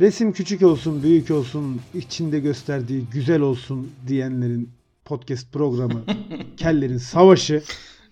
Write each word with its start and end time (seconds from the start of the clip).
Resim 0.00 0.32
küçük 0.32 0.62
olsun, 0.62 1.02
büyük 1.02 1.30
olsun, 1.30 1.80
içinde 1.94 2.38
gösterdiği 2.40 3.04
güzel 3.12 3.40
olsun 3.40 3.92
diyenlerin 4.06 4.70
podcast 5.04 5.52
programı 5.52 6.04
Kellerin 6.56 6.98
Savaşı. 6.98 7.62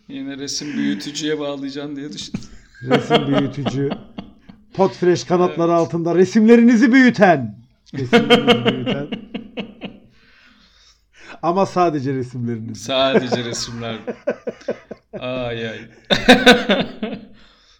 Yine 0.08 0.38
resim 0.38 0.76
büyütücüye 0.76 1.38
bağlayacaksın 1.38 1.96
diye 1.96 2.12
düşündüm. 2.12 2.40
Resim 2.82 3.26
büyütücü. 3.26 3.90
Podfresh 4.74 5.24
kanatları 5.24 5.70
evet. 5.70 5.80
altında 5.80 6.14
resimlerinizi 6.14 6.92
büyüten. 6.92 7.58
Resimlerinizi 7.94 8.64
büyüten. 8.74 9.08
Ama 11.42 11.66
sadece 11.66 12.14
resimlerinizi. 12.14 12.84
Sadece 12.84 13.44
resimler. 13.44 13.96
ay 15.18 15.68
ay. 15.68 15.79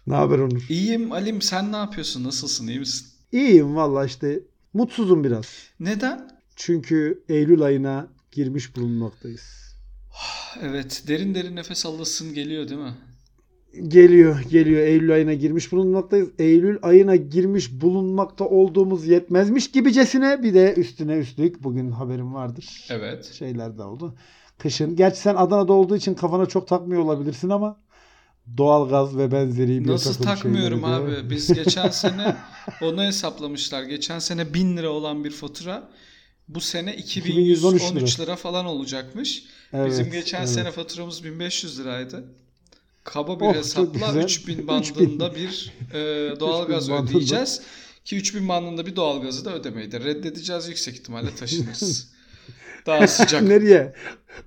ne 0.07 0.15
haber 0.15 0.39
Onur? 0.39 0.61
İyiyim 0.69 1.11
Alim 1.11 1.41
sen 1.41 1.71
ne 1.71 1.77
yapıyorsun? 1.77 2.23
Nasılsın? 2.23 2.67
İyi 2.67 2.79
misin? 2.79 3.12
İyiyim 3.33 3.75
valla 3.75 4.05
işte 4.05 4.39
mutsuzum 4.73 5.23
biraz. 5.23 5.45
Neden? 5.79 6.29
Çünkü 6.55 7.23
Eylül 7.29 7.61
ayına 7.61 8.07
girmiş 8.31 8.75
bulunmaktayız. 8.75 9.41
Evet 10.61 11.03
derin 11.07 11.35
derin 11.35 11.55
nefes 11.55 11.85
alasın 11.85 12.33
geliyor 12.33 12.69
değil 12.69 12.81
mi? 12.81 12.93
Geliyor 13.87 14.41
geliyor 14.49 14.81
Eylül 14.81 15.13
ayına 15.13 15.33
girmiş 15.33 15.71
bulunmaktayız. 15.71 16.29
Eylül 16.39 16.79
ayına 16.81 17.15
girmiş 17.15 17.81
bulunmakta 17.81 18.45
olduğumuz 18.45 19.07
yetmezmiş 19.07 19.71
gibicesine 19.71 20.43
bir 20.43 20.53
de 20.53 20.73
üstüne 20.77 21.17
üstlük 21.17 21.63
bugün 21.63 21.91
haberim 21.91 22.33
vardır. 22.33 22.87
Evet. 22.89 23.25
Şeyler 23.25 23.77
de 23.77 23.83
oldu. 23.83 24.15
Kışın. 24.57 24.95
Gerçi 24.95 25.19
sen 25.19 25.35
Adana'da 25.35 25.73
olduğu 25.73 25.95
için 25.95 26.13
kafana 26.13 26.45
çok 26.45 26.67
takmıyor 26.67 27.01
olabilirsin 27.01 27.49
ama 27.49 27.77
doğalgaz 28.57 29.17
ve 29.17 29.31
benzeri 29.31 29.85
bir 29.85 29.91
Nasıl 29.91 30.23
takmıyorum 30.23 30.83
abi? 30.83 31.29
Biz 31.29 31.53
geçen 31.53 31.89
sene 31.89 32.35
onu 32.81 33.03
hesaplamışlar. 33.03 33.83
Geçen 33.83 34.19
sene 34.19 34.53
1000 34.53 34.77
lira 34.77 34.89
olan 34.89 35.23
bir 35.23 35.31
fatura 35.31 35.89
bu 36.47 36.61
sene 36.61 36.95
2113 36.95 38.19
lira. 38.19 38.23
lira 38.23 38.35
falan 38.35 38.65
olacakmış. 38.65 39.43
Evet, 39.73 39.91
Bizim 39.91 40.11
geçen 40.11 40.39
evet. 40.39 40.49
sene 40.49 40.71
faturamız 40.71 41.23
1500 41.23 41.79
liraydı. 41.79 42.23
Kaba 43.03 43.39
bir 43.39 43.45
oh, 43.45 43.53
hesapla 43.53 44.23
3000 44.23 44.67
bandında 44.67 45.29
3000. 45.29 45.35
bir 45.35 45.73
e, 45.93 45.99
doğalgaz 46.39 46.89
ödeyeceğiz. 46.89 47.61
Ki 48.05 48.15
3000 48.15 48.49
bandında 48.49 48.85
bir 48.85 48.95
doğalgazı 48.95 49.45
da 49.45 49.53
ödemeyi 49.53 49.91
de 49.91 49.99
reddedeceğiz 49.99 50.67
yüksek 50.67 50.95
ihtimalle 50.95 51.35
taşınırız. 51.35 52.13
Daha 52.85 53.07
sıcak. 53.07 53.41
nereye? 53.41 53.93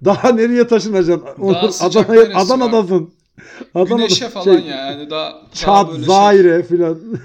Daha 0.05 0.33
nereye 0.33 0.67
taşınacaksın? 0.67 1.48
Daha 1.48 1.86
Adana'ya 1.86 2.39
Adana'dasın. 2.39 3.12
Adana'da 3.75 3.97
Güneşe 3.97 4.29
falan 4.29 4.45
şey, 4.45 4.67
yani 4.67 5.11
daha 5.11 5.42
Çat, 5.55 5.67
daha 5.67 5.92
böyle 5.92 6.05
Zaire 6.05 6.48
şey. 6.48 6.62
filan. 6.62 7.19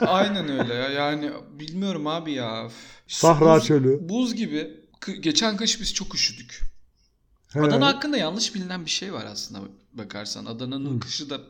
Aynen 0.00 0.48
öyle 0.60 0.74
ya. 0.74 0.88
Yani 0.88 1.30
bilmiyorum 1.58 2.06
abi 2.06 2.32
ya. 2.32 2.68
Sahra 3.08 3.56
buz, 3.56 3.66
çölü. 3.66 4.08
Buz 4.08 4.34
gibi. 4.34 4.80
Geçen 5.20 5.56
kış 5.56 5.80
biz 5.80 5.94
çok 5.94 6.14
üşüdük. 6.14 6.62
He. 7.52 7.60
Adana 7.60 7.86
hakkında 7.86 8.16
yanlış 8.16 8.54
bilinen 8.54 8.84
bir 8.84 8.90
şey 8.90 9.12
var 9.12 9.24
aslında 9.32 9.60
bakarsan. 9.92 10.46
Adana'nın 10.46 10.98
kışı 10.98 11.30
da 11.30 11.40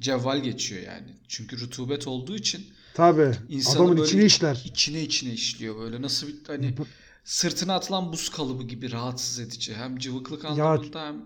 cevval 0.00 0.38
geçiyor 0.38 0.82
yani. 0.82 1.08
Çünkü 1.28 1.60
rutubet 1.60 2.06
olduğu 2.06 2.36
için. 2.36 2.66
Tabii. 2.94 3.32
Adamın 3.74 4.04
içine 4.04 4.24
işler. 4.24 4.62
İçine 4.64 5.02
içine 5.02 5.32
işliyor 5.32 5.78
böyle. 5.78 6.02
Nasıl 6.02 6.26
bir 6.26 6.34
hani 6.46 6.74
sırtına 7.24 7.74
atılan 7.74 8.12
buz 8.12 8.28
kalıbı 8.28 8.62
gibi 8.62 8.92
rahatsız 8.92 9.38
edici. 9.40 9.74
Hem 9.74 9.98
cıvıklık 9.98 10.44
anlamında 10.44 10.98
ya, 10.98 11.06
hem 11.06 11.16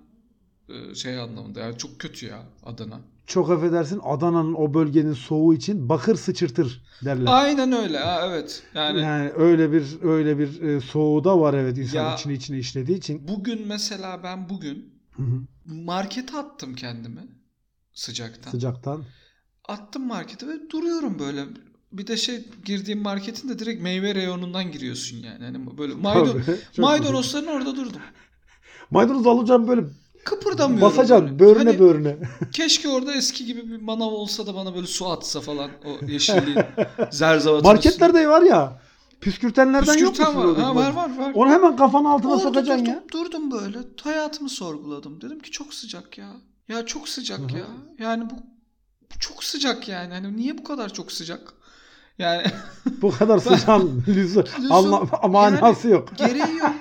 şey 0.95 1.19
anlamında. 1.19 1.61
Yani 1.61 1.79
çok 1.79 1.99
kötü 1.99 2.27
ya 2.27 2.43
Adana. 2.63 3.01
Çok 3.27 3.51
affedersin 3.51 4.01
Adana'nın 4.05 4.55
o 4.55 4.75
bölgenin 4.75 5.13
soğuğu 5.13 5.55
için 5.55 5.89
bakır 5.89 6.17
sıçırtır 6.17 6.83
derler. 7.05 7.25
Aynen 7.27 7.73
öyle 7.73 7.99
ha 7.99 8.21
evet. 8.27 8.63
Yani, 8.75 9.01
yani 9.01 9.31
öyle 9.37 9.73
bir 9.73 10.03
öyle 10.03 10.39
bir 10.39 10.63
e, 10.63 10.81
soğuğu 10.81 11.25
da 11.25 11.41
var 11.41 11.55
evet 11.55 11.79
insan 11.79 12.05
ya, 12.05 12.15
içine 12.15 12.33
içine 12.33 12.59
işlediği 12.59 12.99
için. 12.99 13.29
Bugün 13.29 13.67
mesela 13.67 14.23
ben 14.23 14.49
bugün 14.49 14.95
Hı-hı. 15.17 15.41
markete 15.65 16.39
attım 16.39 16.75
kendimi 16.75 17.23
sıcaktan. 17.93 18.51
Sıcaktan. 18.51 19.05
Attım 19.69 20.07
markete 20.07 20.49
ve 20.49 20.71
duruyorum 20.71 21.19
böyle. 21.19 21.45
Bir 21.93 22.07
de 22.07 22.17
şey 22.17 22.49
girdiğim 22.65 23.03
marketin 23.03 23.49
de 23.49 23.59
direkt 23.59 23.83
meyve 23.83 24.15
reyonundan 24.15 24.73
giriyorsun 24.73 25.17
yani. 25.17 25.45
Hani 25.45 25.79
böyle 25.79 25.95
maydanoz, 25.95 26.47
maydanozların 26.79 27.47
orada 27.47 27.77
durdum. 27.77 28.03
Maydanoz 28.91 29.27
alacağım 29.27 29.69
böyle 29.69 29.85
kıpırdamıyorum. 30.25 30.89
Basacaksın 30.89 31.39
böyle. 31.39 31.59
hani, 31.59 31.79
böğrüne. 31.79 32.17
Keşke 32.53 32.89
orada 32.89 33.15
eski 33.15 33.45
gibi 33.47 33.71
bir 33.71 33.81
manav 33.81 34.07
olsa 34.07 34.47
da 34.47 34.55
bana 34.55 34.75
böyle 34.75 34.87
su 34.87 35.09
atsa 35.09 35.41
falan 35.41 35.71
o 35.85 36.07
yeşilliğin 36.07 36.59
zerzavatı. 37.11 37.65
Marketlerde 37.65 38.29
var 38.29 38.43
ya. 38.43 38.81
Püskürtenlerden 39.21 39.95
Püskürten 39.95 40.25
yok 40.25 40.35
mu? 40.35 40.57
Var. 40.57 40.63
Ha, 40.65 40.75
var 40.75 40.93
var 40.93 41.19
var. 41.19 41.33
Onu 41.35 41.51
hemen 41.51 41.77
kafanın 41.77 42.05
altına 42.05 42.33
Orada 42.33 42.43
sokacaksın 42.43 42.87
durdum, 42.87 42.95
ya. 42.95 43.03
Durdum 43.13 43.51
böyle. 43.51 43.79
Hayatımı 44.03 44.49
sorguladım. 44.49 45.21
Dedim 45.21 45.41
ki 45.41 45.51
çok 45.51 45.75
sıcak 45.75 46.19
ya. 46.19 46.29
Ya 46.69 46.87
çok 46.87 47.09
sıcak 47.09 47.39
Hı-hı. 47.39 47.59
ya. 47.59 47.67
Yani 47.99 48.31
bu, 48.31 48.35
bu 49.15 49.19
çok 49.19 49.45
sıcak 49.45 49.89
yani. 49.89 50.15
Hani 50.15 50.37
niye 50.37 50.59
bu 50.59 50.65
kadar 50.65 50.93
çok 50.93 51.13
sıcak? 51.13 51.55
Yani 52.19 52.43
bu 53.03 53.11
kadar 53.11 53.39
sıcağın 53.59 54.05
lüzum, 54.09 54.45
anlam, 54.71 55.09
manası 55.29 55.89
yani, 55.89 55.99
yok. 55.99 56.09
Gereği 56.17 56.57
yok. 56.57 56.73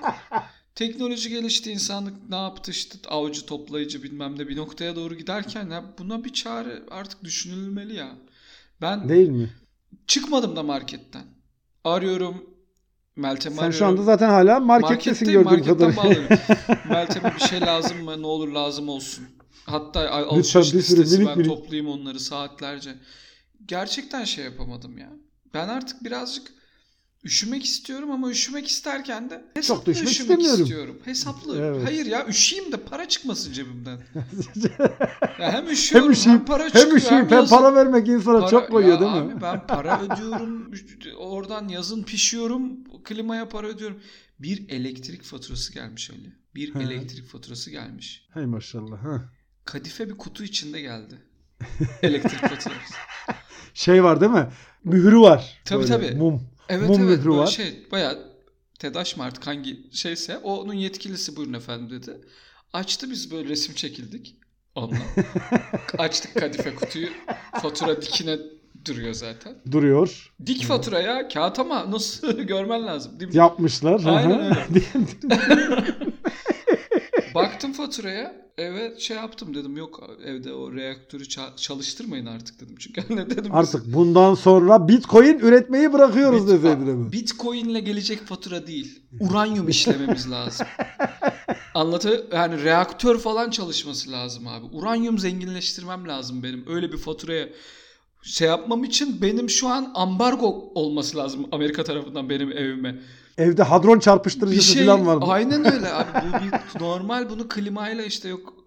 Teknoloji 0.76 1.30
gelişti, 1.30 1.72
insanlık 1.72 2.30
ne 2.30 2.36
yaptı 2.36 2.72
işte 2.72 2.98
avcı 3.08 3.46
toplayıcı 3.46 4.04
bilmem 4.04 4.40
ne 4.40 4.48
bir 4.48 4.58
noktaya 4.58 4.96
doğru 4.96 5.16
giderken 5.16 5.70
ya 5.70 5.84
buna 6.00 6.24
bir 6.24 6.34
çare 6.34 6.84
artık 6.92 7.24
düşünülmeli 7.24 7.96
ya. 7.96 8.16
Ben 8.82 9.10
Değil 9.10 9.30
mi? 9.30 9.50
Çıkmadım 10.08 10.56
da 10.56 10.64
marketten. 10.64 11.26
Arıyorum 11.84 12.50
Meltem'i 13.16 13.56
Sen 13.56 13.72
şu 13.72 13.86
anda 13.86 14.04
zaten 14.04 14.30
hala 14.30 14.60
markettesin 14.60 15.26
gördüğüm 15.26 15.64
kadarıyla. 15.64 16.40
Meltem'e 16.90 17.36
bir 17.36 17.40
şey 17.40 17.62
lazım 17.62 18.04
mı? 18.04 18.22
Ne 18.22 18.28
olur 18.28 18.48
lazım 18.48 18.90
olsun. 18.90 19.26
Hatta 19.66 20.10
alışveriş 20.10 20.74
listesi 20.74 21.26
ben 21.26 21.44
toplayayım 21.44 21.90
onları 21.90 22.20
saatlerce. 22.20 22.96
Gerçekten 23.66 24.24
şey 24.24 24.46
yapamadım 24.46 24.98
ya. 24.98 25.10
Ben 25.54 25.68
artık 25.68 26.04
birazcık 26.04 26.54
Üşümek 27.24 27.66
istiyorum 27.66 28.12
ama 28.12 28.30
üşümek 28.30 28.68
isterken 28.68 29.30
de 29.30 29.46
hesaplı 29.54 29.78
Çok 29.78 29.86
da 29.86 29.92
üşümek 29.92 30.12
istemiyorum. 30.12 30.62
istiyorum. 30.62 30.98
Hesaplı. 31.06 31.58
Evet. 31.60 31.88
Hayır 31.88 32.06
ya 32.06 32.28
üşüyeyim 32.28 32.72
de 32.72 32.78
para 32.78 33.08
çıkmasın 33.08 33.54
cebimden. 33.54 33.98
ya 35.40 35.52
hem 35.54 35.70
üşüyorum 35.70 36.08
hem, 36.08 36.14
üşüyeyim, 36.14 36.40
hem 36.40 36.46
para 36.46 36.66
çıkıyor. 36.66 36.88
Hem 36.88 36.98
üşüyeyim 36.98 37.26
hem, 37.30 37.38
yazın... 37.38 37.56
para 37.58 37.76
vermek 37.76 38.08
insana 38.08 38.40
para, 38.40 38.50
çok 38.50 38.72
koyuyor 38.72 39.00
değil 39.00 39.14
abi, 39.14 39.34
mi? 39.34 39.42
Ben 39.42 39.68
para 39.68 40.02
ödüyorum. 40.04 40.72
Oradan 41.18 41.68
yazın 41.68 42.04
pişiyorum. 42.04 42.84
Klimaya 43.04 43.50
para 43.50 43.68
ödüyorum. 43.68 44.00
Bir 44.40 44.70
elektrik 44.70 45.24
faturası 45.24 45.74
gelmiş 45.74 46.12
öyle. 46.12 46.28
Bir 46.56 46.76
He. 46.76 46.80
elektrik 46.80 47.26
faturası 47.28 47.72
gelmiş. 47.72 48.28
Hey 48.34 48.46
maşallah. 48.46 49.04
Ha. 49.04 49.30
Kadife 49.66 50.10
bir 50.10 50.18
kutu 50.18 50.44
içinde 50.44 50.82
geldi. 50.82 51.16
elektrik 52.02 52.40
faturası. 52.42 52.94
Şey 53.74 54.04
var 54.04 54.22
değil 54.22 54.32
mi? 54.32 54.48
Mührü 54.84 55.20
var. 55.20 55.62
Tabii 55.66 55.84
Böyle, 55.84 55.94
tabii. 55.94 56.16
Mum. 56.16 56.53
Evet 56.70 56.90
Mum 56.90 57.10
evet 57.10 57.26
böyle 57.26 57.38
var. 57.38 57.48
şey 57.48 57.88
bayağı 57.92 58.34
TEDAŞ 58.80 59.18
mı 59.18 59.24
artık 59.24 59.48
hangi 59.48 59.78
şeyse 59.92 60.38
onun 60.38 60.74
yetkilisi 60.74 61.36
buyurun 61.36 61.54
efendim 61.54 61.90
dedi. 61.90 62.22
Açtı 62.74 63.12
biz 63.12 63.32
böyle 63.32 63.50
resim 63.50 63.76
çekildik 63.76 64.36
onunla. 64.76 65.04
Açtık 65.98 66.36
kadife 66.36 66.76
kutuyu 66.76 67.08
fatura 67.62 68.02
dikine 68.02 68.38
duruyor 68.86 69.14
zaten. 69.14 69.56
Duruyor. 69.72 70.34
Dik 70.46 70.64
fatura 70.64 71.00
ya 71.02 71.28
kağıt 71.28 71.60
ama 71.60 71.92
nasıl 71.92 72.40
görmen 72.42 72.86
lazım 72.88 73.20
değil 73.20 73.32
mi? 73.32 73.38
Yapmışlar. 73.38 74.02
Aynen 74.06 74.40
öyle. 74.46 74.68
Baktım 77.64 77.86
faturaya 77.86 78.36
eve 78.58 79.00
şey 79.00 79.18
yaptım 79.18 79.56
dedim 79.56 79.78
yok 79.78 80.10
evde 80.26 80.54
o 80.54 80.74
reaktörü 80.74 81.24
çalıştırmayın 81.58 82.26
artık 82.26 82.62
dedim. 82.62 82.76
Çünkü 82.80 83.02
ne 83.16 83.30
dedim. 83.30 83.56
Artık 83.56 83.86
biz... 83.86 83.94
bundan 83.94 84.36
sonra 84.36 84.88
bitcoin 84.88 85.40
üretmeyi 85.40 85.94
bırakıyoruz 85.94 86.48
Bit, 86.48 86.54
deseydin. 86.54 87.12
Bitcoin'le 87.12 87.86
gelecek 87.86 88.26
fatura 88.26 88.68
değil. 88.68 89.02
Uranyum 89.20 89.70
işlememiz 89.70 90.32
lazım. 90.32 90.68
Anlatı 91.74 92.28
yani 92.34 92.64
reaktör 92.64 93.20
falan 93.20 93.50
çalışması 93.50 94.12
lazım 94.12 94.48
abi. 94.48 94.66
Uranyum 94.72 95.20
zenginleştirmem 95.20 96.08
lazım 96.08 96.44
benim. 96.44 96.66
Öyle 96.68 96.92
bir 96.92 96.98
faturaya 96.98 97.50
şey 98.24 98.48
yapmam 98.48 98.84
için 98.84 99.22
benim 99.22 99.50
şu 99.50 99.68
an 99.68 99.92
ambargo 99.96 100.72
olması 100.76 101.18
lazım 101.18 101.48
Amerika 101.52 101.84
tarafından 101.84 102.30
benim 102.30 102.52
evime. 102.52 103.00
Evde 103.38 103.64
hadron 103.64 104.00
çarpıştırıcısı 104.00 104.74
şey, 104.74 104.86
falan 104.86 105.08
var 105.08 105.16
mı? 105.16 105.26
Aynen 105.28 105.74
öyle 105.74 105.94
abi. 105.94 106.28
Bu 106.28 106.44
bir 106.44 106.80
normal 106.80 107.30
bunu 107.30 107.48
klimayla 107.48 108.04
işte 108.04 108.30
yok 108.30 108.64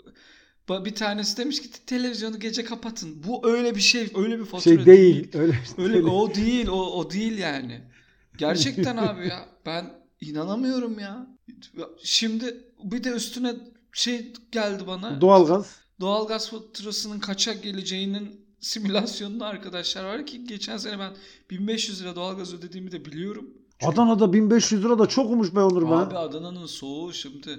bir 0.69 0.95
tanesi 0.95 1.37
demiş 1.37 1.63
ki 1.63 1.69
televizyonu 1.87 2.41
gece 2.41 2.65
kapatın. 2.65 3.23
Bu 3.27 3.49
öyle 3.49 3.75
bir 3.75 3.81
şey, 3.81 4.13
öyle 4.15 4.39
bir 4.39 4.45
fatura 4.45 4.63
şey 4.63 4.87
değil. 4.87 5.33
değil. 5.33 5.43
Öyle, 5.43 5.59
öyle 5.79 5.95
değil. 5.95 6.05
o 6.05 6.35
değil, 6.35 6.67
o 6.67 6.81
o 6.81 7.11
değil 7.11 7.39
yani. 7.39 7.81
Gerçekten 8.39 8.97
abi 8.97 9.29
ya 9.29 9.49
ben 9.67 9.91
inanamıyorum 10.21 10.99
ya. 10.99 11.27
Şimdi 12.03 12.65
bir 12.85 13.05
de 13.05 13.11
üstüne 13.11 13.55
şey 13.93 14.33
geldi 14.53 14.87
bana. 14.87 15.21
Doğalgaz. 15.21 15.77
Doğalgaz 16.01 16.51
faturasının 16.51 17.19
kaça 17.19 17.53
geleceğinin 17.53 18.47
simülasyonlu 18.61 19.45
arkadaşlar 19.45 20.05
var 20.05 20.27
ki 20.27 20.45
geçen 20.45 20.77
sene 20.77 20.99
ben 20.99 21.13
1500 21.51 22.03
lira 22.03 22.17
doğalgaz 22.17 22.55
ödediğimi 22.55 22.93
de 22.93 23.05
biliyorum. 23.05 23.51
Çünkü... 23.79 23.93
Adana'da 23.93 24.33
1500 24.33 24.85
lira 24.85 24.99
da 24.99 25.07
çok 25.07 25.31
olmuş 25.31 25.55
be 25.55 25.61
Onur 25.61 25.83
be. 25.83 25.95
Abi 25.95 26.19
Adana'nın 26.19 26.67
soğuğu 26.67 27.13
şimdi 27.13 27.59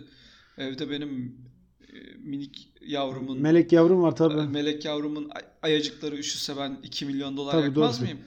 evde 0.58 0.90
benim 0.90 1.36
e, 1.82 1.96
minik 2.18 2.70
yavrumun 2.82 3.42
melek 3.42 3.72
yavrum 3.72 4.02
var 4.02 4.16
tabii. 4.16 4.42
Melek 4.52 4.86
yavrumun 4.86 5.30
ayacıkları 5.62 6.16
üşüse 6.16 6.58
ben 6.58 6.78
2 6.84 7.06
milyon 7.06 7.38
dolar 7.38 7.52
tabii, 7.52 7.66
yakmaz 7.66 7.98
doğru. 7.98 8.04
mıyım? 8.04 8.20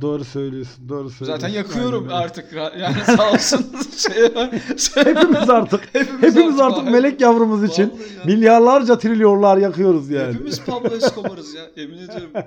Doğru 0.00 0.24
söylüyorsun. 0.24 0.88
Doğru 0.88 1.10
söylüyorsun. 1.10 1.46
Zaten 1.46 1.48
yakıyorum 1.48 2.08
Aynen. 2.08 2.22
artık. 2.22 2.52
Yani 2.52 2.96
sağ 3.16 3.32
olsun. 3.32 3.66
şey, 3.96 5.04
hepimiz 5.04 5.50
artık 5.50 5.80
hepimiz, 5.92 6.22
hepimiz 6.22 6.60
artık, 6.60 6.78
artık 6.78 6.92
melek 6.92 7.20
yavrumuz 7.20 7.64
için 7.64 7.82
ya. 7.82 8.24
milyarlarca 8.24 8.98
trilyonlar 8.98 9.56
yakıyoruz 9.56 10.10
yani. 10.10 10.34
Hepimiz 10.34 10.64
Pablo 10.64 10.96
Escobar'ız 10.96 11.54
ya. 11.54 11.62
Yemin 11.76 11.98
ediyorum. 11.98 12.30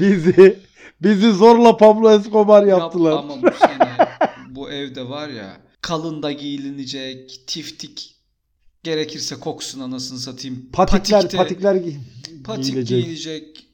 bizi 0.00 0.58
bizi 1.06 1.32
zorla 1.32 1.76
Pablo 1.76 2.10
Escobar 2.12 2.66
yaptılar. 2.66 3.12
Yap, 3.12 3.24
ama 3.24 3.42
bu 3.42 3.46
sene 3.58 4.08
bu 4.48 4.70
evde 4.70 5.08
var 5.08 5.28
ya 5.28 5.60
kalın 5.80 6.22
da 6.22 6.32
giyilinecek, 6.32 7.40
tiftik 7.46 8.16
gerekirse 8.82 9.40
koksun 9.40 9.80
anasını 9.80 10.18
satayım. 10.18 10.68
Patikler, 10.72 11.20
Patikte, 11.22 11.36
patikler 11.36 11.74
gi 11.74 12.00
patik 12.44 12.64
giyilecek. 12.64 13.04
giyilecek 13.04 13.66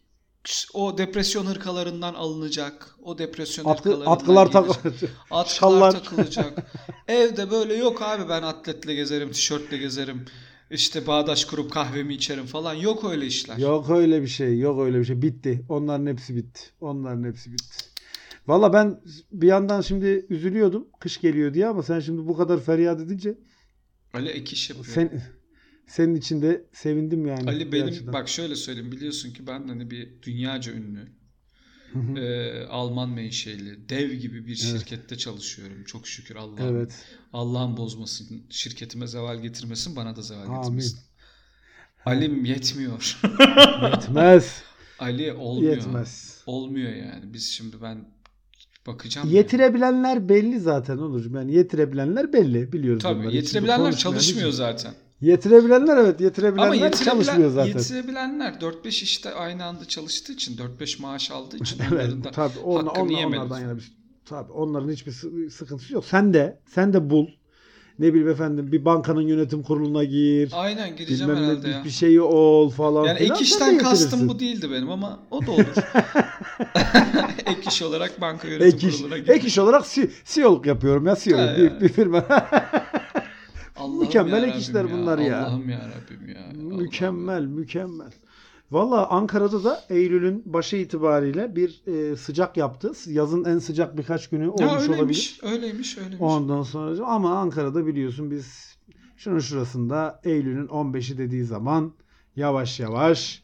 o 0.75 0.99
depresyon 0.99 1.47
hırkalarından 1.47 2.15
alınacak. 2.15 2.97
O 3.03 3.19
depresyon 3.19 3.65
Atkı, 3.65 3.89
hırkalarından 3.89 4.13
atkılar, 4.13 4.51
tak 4.53 4.67
atkılar 5.31 5.93
takılacak. 5.93 6.73
Evde 7.09 7.51
böyle 7.51 7.75
yok 7.75 8.03
abi 8.03 8.29
ben 8.29 8.43
atletle 8.43 8.95
gezerim, 8.95 9.33
tişörtle 9.33 9.77
gezerim. 9.77 10.25
İşte 10.73 11.07
bağdaş 11.07 11.45
kurup 11.45 11.71
kahvemi 11.71 12.15
içerim 12.15 12.47
falan. 12.47 12.75
Yok 12.75 13.05
öyle 13.11 13.27
işler. 13.27 13.59
Yok 13.59 13.91
öyle 13.91 14.23
bir 14.23 14.27
şey. 14.27 14.59
Yok 14.59 14.81
öyle 14.81 15.01
bir 15.01 15.05
şey. 15.05 15.23
Bitti. 15.23 15.65
Onların 15.69 16.07
hepsi 16.07 16.37
bitti. 16.37 16.61
Onların 16.81 17.25
hepsi 17.25 17.53
bitti. 17.53 17.85
Valla 18.47 18.73
ben 18.73 19.01
bir 19.33 19.47
yandan 19.47 19.81
şimdi 19.81 20.27
üzülüyordum. 20.31 20.87
Kış 21.01 21.21
geliyor 21.21 21.55
diye 21.55 21.67
ama 21.67 21.83
sen 21.83 22.01
şimdi 22.01 22.29
bu 22.29 22.37
kadar 22.37 22.61
feryat 22.61 23.01
edince 23.01 23.39
Öyle 24.15 24.31
ek 24.31 24.53
iş 24.53 24.71
yapıyor. 24.71 24.95
Sen, 24.95 25.23
senin 25.87 26.15
için 26.15 26.43
de 26.43 26.65
sevindim 26.73 27.27
yani. 27.27 27.51
Ali 27.51 27.73
benim 27.73 27.87
açıdan. 27.87 28.13
bak 28.13 28.29
şöyle 28.29 28.57
söyleyeyim 28.57 28.93
biliyorsun 28.93 29.33
ki 29.33 29.47
ben 29.47 29.69
hani 29.69 29.91
bir 29.91 30.23
dünyaca 30.23 30.73
ünlü 30.73 31.09
e, 32.17 32.67
Alman 32.67 33.11
menşeli 33.11 33.89
dev 33.89 34.13
gibi 34.13 34.47
bir 34.47 34.55
şirkette 34.55 35.07
evet. 35.09 35.19
çalışıyorum. 35.19 35.85
Çok 35.85 36.07
şükür 36.07 36.37
Allah'ım. 36.37 36.77
Evet. 36.77 37.07
Allah'ın 37.33 37.77
bozmasın, 37.77 38.43
şirketime 38.51 39.07
zeval 39.07 39.39
getirmesin, 39.43 39.97
bana 39.97 40.17
da 40.17 40.23
zeval 40.23 40.47
Amin. 40.47 40.57
getirmesin. 40.57 40.99
Alim 42.07 42.45
yetmiyor. 42.45 43.21
Yetmez. 43.83 44.63
Ali 44.99 45.33
olmuyor. 45.33 45.77
Yetmez. 45.77 46.43
Olmuyor 46.47 46.93
yani. 46.93 47.33
Biz 47.33 47.51
şimdi 47.51 47.83
ben 47.83 48.05
bakacağım. 48.87 49.31
Yetirebilenler 49.31 50.15
yani. 50.15 50.29
belli 50.29 50.61
zaten 50.61 50.99
olur. 50.99 51.35
Yani 51.35 51.55
yetirebilenler 51.55 52.33
belli 52.33 52.73
biliyoruz. 52.73 53.03
Tabii 53.03 53.37
yetirebilenler 53.37 53.97
çalışmıyor 53.97 54.51
zaten. 54.51 54.95
Yetirebilenler 55.23 55.97
evet 55.97 56.21
yetirebilenler 56.21 56.67
Ama 56.67 56.75
yetirebilen, 56.75 57.11
çalışmıyor 57.11 57.51
zaten. 57.51 57.69
Yetirebilenler 57.69 58.53
4-5 58.53 58.89
işte 58.89 59.35
aynı 59.35 59.65
anda 59.65 59.85
çalıştığı 59.85 60.33
için 60.33 60.57
4-5 60.57 61.03
maaş 61.03 61.31
aldığı 61.31 61.57
için 61.57 61.79
onların 61.93 62.25
da 62.25 62.31
tabii, 62.31 62.59
on, 62.59 62.87
hakkını 62.87 63.05
on, 63.05 63.09
yemedi. 63.09 63.41
Onlardan 63.41 63.61
yana 63.61 63.77
bir, 63.77 63.93
tabii 64.25 64.53
onların 64.53 64.91
hiçbir 64.91 65.13
sıkıntısı 65.51 65.95
yok. 65.95 66.05
Sen 66.05 66.35
de 66.35 66.61
sen 66.67 66.93
de 66.93 67.11
bul. 67.11 67.27
Ne 67.99 68.09
bileyim 68.09 68.29
efendim 68.29 68.73
bir 68.73 68.85
bankanın 68.85 69.21
yönetim 69.21 69.63
kuruluna 69.63 70.05
gir. 70.05 70.51
Aynen 70.55 70.97
gireceğim 70.97 71.37
herhalde 71.37 71.69
ne, 71.69 71.73
ya. 71.73 71.85
Bir 71.85 71.91
şeyi 71.91 72.21
ol 72.21 72.71
falan 72.71 73.05
Yani 73.05 73.19
filan. 73.19 73.35
ek 73.35 73.45
işten 73.45 73.79
kastım 73.79 74.29
bu 74.29 74.39
değildi 74.39 74.71
benim 74.71 74.91
ama 74.91 75.19
o 75.31 75.47
da 75.47 75.51
olur. 75.51 75.65
ek 77.47 77.61
iş 77.69 77.83
olarak 77.83 78.21
banka 78.21 78.49
yönetim 78.49 78.69
ek 78.79 78.89
iş, 78.89 78.97
kuruluna 78.97 79.19
gir. 79.19 79.29
Ek 79.29 79.47
iş 79.47 79.59
olarak 79.59 79.85
CEO'luk 80.25 80.67
yapıyorum 80.67 81.07
ya 81.07 81.17
CEO'luk. 81.17 81.57
Büyük 81.57 81.81
bir 81.81 81.89
firma. 81.89 82.27
Allah'ım 83.83 84.01
mükemmel 84.01 84.43
ek 84.43 84.59
işler 84.59 84.93
bunlar 84.93 85.19
ya. 85.19 85.47
Allah'ım 85.47 85.71
ya 85.71 85.81
Rabbim 85.89 86.29
ya. 86.29 86.77
Mükemmel, 86.77 87.37
Allah. 87.37 87.47
mükemmel. 87.47 88.13
Valla 88.71 89.09
Ankara'da 89.09 89.65
da 89.65 89.85
Eylül'ün 89.91 90.43
başı 90.47 90.77
itibariyle 90.77 91.57
bir 91.57 91.83
e, 91.87 92.17
sıcak 92.17 92.57
yaptı. 92.57 92.93
Yazın 93.07 93.45
en 93.45 93.59
sıcak 93.59 93.97
birkaç 93.97 94.29
günü 94.29 94.49
olmuş 94.49 94.61
ya 94.61 94.81
öyleymiş, 94.81 94.99
olabilir. 94.99 95.41
Öyleymiş, 95.43 95.99
öyleymiş. 95.99 96.21
Ondan 96.21 96.63
sonra 96.63 97.07
ama 97.07 97.39
Ankara'da 97.39 97.87
biliyorsun 97.87 98.31
biz 98.31 98.77
şunun 99.17 99.39
şurasında 99.39 100.21
Eylül'ün 100.25 100.67
15'i 100.67 101.19
dediği 101.19 101.45
zaman 101.45 101.93
yavaş 102.37 102.81
yavaş 102.81 103.43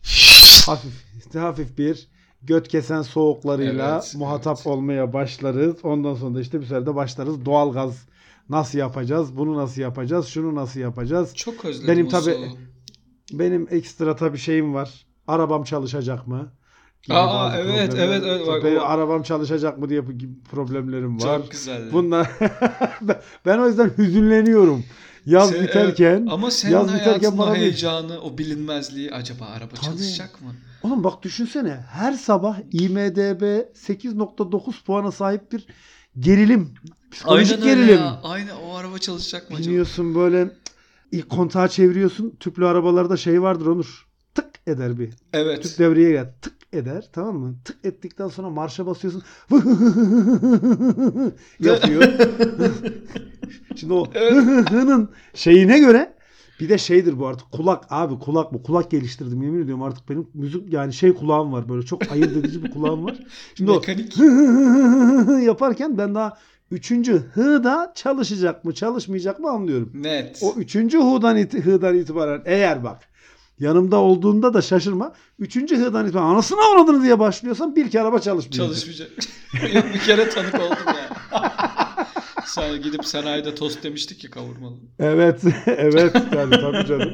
hafif 0.66 1.34
hafif 1.34 1.78
bir 1.78 2.08
göt 2.42 2.68
kesen 2.68 3.02
soğuklarıyla 3.02 3.94
evet, 3.94 4.14
muhatap 4.16 4.56
evet. 4.56 4.66
olmaya 4.66 5.12
başlarız. 5.12 5.76
Ondan 5.82 6.14
sonra 6.14 6.34
da 6.34 6.40
işte 6.40 6.60
bir 6.60 6.66
sefer 6.66 6.86
de 6.86 6.94
başlarız 6.94 7.44
doğalgaz 7.44 8.06
nasıl 8.48 8.78
yapacağız? 8.78 9.36
Bunu 9.36 9.56
nasıl 9.56 9.80
yapacağız? 9.80 10.26
Şunu 10.26 10.54
nasıl 10.54 10.80
yapacağız? 10.80 11.34
Çok 11.34 11.64
özledim 11.64 11.88
Benim 11.88 12.08
tabi 12.08 12.36
benim 13.32 13.66
ekstra 13.70 14.16
tabi 14.16 14.38
şeyim 14.38 14.74
var. 14.74 15.06
Arabam 15.26 15.64
çalışacak 15.64 16.26
mı? 16.26 16.52
Aa 17.10 17.56
evet 17.58 17.94
evet 17.96 18.22
evet 18.26 18.46
bak 18.46 18.64
benim 18.64 18.80
arabam 18.80 19.22
çalışacak 19.22 19.78
mı 19.78 19.88
diye 19.88 20.02
problemlerim 20.50 21.20
var. 21.20 21.38
Çok 21.38 21.50
güzel. 21.50 21.92
Bunlar 21.92 22.30
ben 23.46 23.58
o 23.58 23.68
yüzden 23.68 23.90
hüzünleniyorum. 23.98 24.84
Yaz 25.26 25.50
Sen, 25.50 25.62
biterken 25.62 26.16
evet, 26.20 26.28
ama 26.30 26.50
senin 26.50 26.72
yaz 26.72 26.94
biterken 26.94 27.38
bana 27.38 27.54
heyecanı, 27.56 28.20
o 28.20 28.38
bilinmezliği 28.38 29.12
acaba 29.12 29.44
araba 29.44 29.74
Tabii. 29.74 29.84
çalışacak 29.84 30.42
mı? 30.42 30.54
Oğlum 30.82 31.04
bak 31.04 31.22
düşünsene 31.22 31.84
her 31.90 32.12
sabah 32.12 32.58
IMDB 32.72 33.42
8.9 33.42 34.84
puana 34.84 35.12
sahip 35.12 35.52
bir 35.52 35.66
gerilim. 36.18 36.74
Psikolojik 37.10 37.62
Aynen 37.62 37.66
gerilim. 37.66 37.88
Öyle 37.88 37.92
ya. 37.92 38.20
Aynen 38.22 38.54
o 38.56 38.74
araba 38.74 38.98
çalışacak 38.98 39.50
mı 39.50 39.56
acaba? 39.56 39.70
Biliyorsun 39.70 40.14
böyle 40.14 40.50
ilk 41.12 41.30
kontağı 41.30 41.68
çeviriyorsun. 41.68 42.36
Tüplü 42.40 42.66
arabalarda 42.66 43.16
şey 43.16 43.42
vardır 43.42 43.66
Onur. 43.66 44.06
Tık 44.34 44.50
eder 44.66 44.98
bir. 44.98 45.10
Evet. 45.32 45.62
Tüp 45.62 45.78
devreye 45.78 46.10
gel. 46.10 46.32
Tık 46.42 46.54
eder 46.72 47.08
tamam 47.12 47.36
mı? 47.36 47.56
Tık 47.64 47.84
ettikten 47.84 48.28
sonra 48.28 48.50
marşa 48.50 48.86
basıyorsun. 48.86 49.22
yapıyor. 51.60 52.02
Şimdi 53.76 53.92
o 53.92 54.10
hı'nın 54.70 55.10
şeyine 55.34 55.78
göre 55.78 56.14
bir 56.60 56.68
de 56.68 56.78
şeydir 56.78 57.18
bu 57.18 57.26
artık 57.26 57.52
kulak 57.52 57.84
abi 57.90 58.18
kulak 58.18 58.52
bu 58.52 58.62
kulak 58.62 58.90
geliştirdim 58.90 59.42
yemin 59.42 59.62
ediyorum 59.62 59.82
artık 59.82 60.08
benim 60.08 60.28
müzik 60.34 60.72
yani 60.72 60.92
şey 60.92 61.14
kulağım 61.14 61.52
var 61.52 61.68
böyle 61.68 61.86
çok 61.86 62.12
ayırt 62.12 62.36
edici 62.36 62.64
bir 62.64 62.70
kulağım 62.70 63.04
var. 63.04 63.18
Şimdi 63.54 63.70
Mekanik. 63.70 64.14
o 65.28 65.32
yaparken 65.32 65.98
ben 65.98 66.14
daha 66.14 66.38
üçüncü 66.70 67.12
hı'da 67.18 67.92
çalışacak 67.94 68.64
mı 68.64 68.74
çalışmayacak 68.74 69.40
mı 69.40 69.50
anlıyorum. 69.50 69.90
Net. 69.94 70.40
O 70.42 70.54
üçüncü 70.56 70.98
hı'dan, 70.98 71.36
it- 71.36 71.64
hı'dan 71.64 71.96
itibaren 71.96 72.42
eğer 72.44 72.84
bak 72.84 72.98
yanımda 73.58 73.96
olduğunda 73.96 74.54
da 74.54 74.62
şaşırma. 74.62 75.12
Üçüncü 75.38 75.76
hı'dan 75.76 76.06
itibaren 76.06 76.26
anasını 76.26 76.58
avradını 76.60 77.02
diye 77.04 77.18
başlıyorsan 77.18 77.76
bir 77.76 77.90
kere 77.90 78.02
araba 78.02 78.18
çalışmayacak. 78.18 78.68
Çalışmayacak. 78.68 79.10
bir 79.94 80.00
kere 80.00 80.30
tanık 80.30 80.54
oldum 80.54 80.76
yani. 80.86 81.42
Sen 82.46 82.82
gidip 82.82 83.04
sanayide 83.04 83.54
tost 83.54 83.82
demiştik 83.82 84.20
ki 84.20 84.30
kavurmalı. 84.30 84.74
Evet. 84.98 85.40
evet. 85.66 86.14
Yani, 86.36 86.50
tabii 86.50 86.86
canım. 86.86 87.12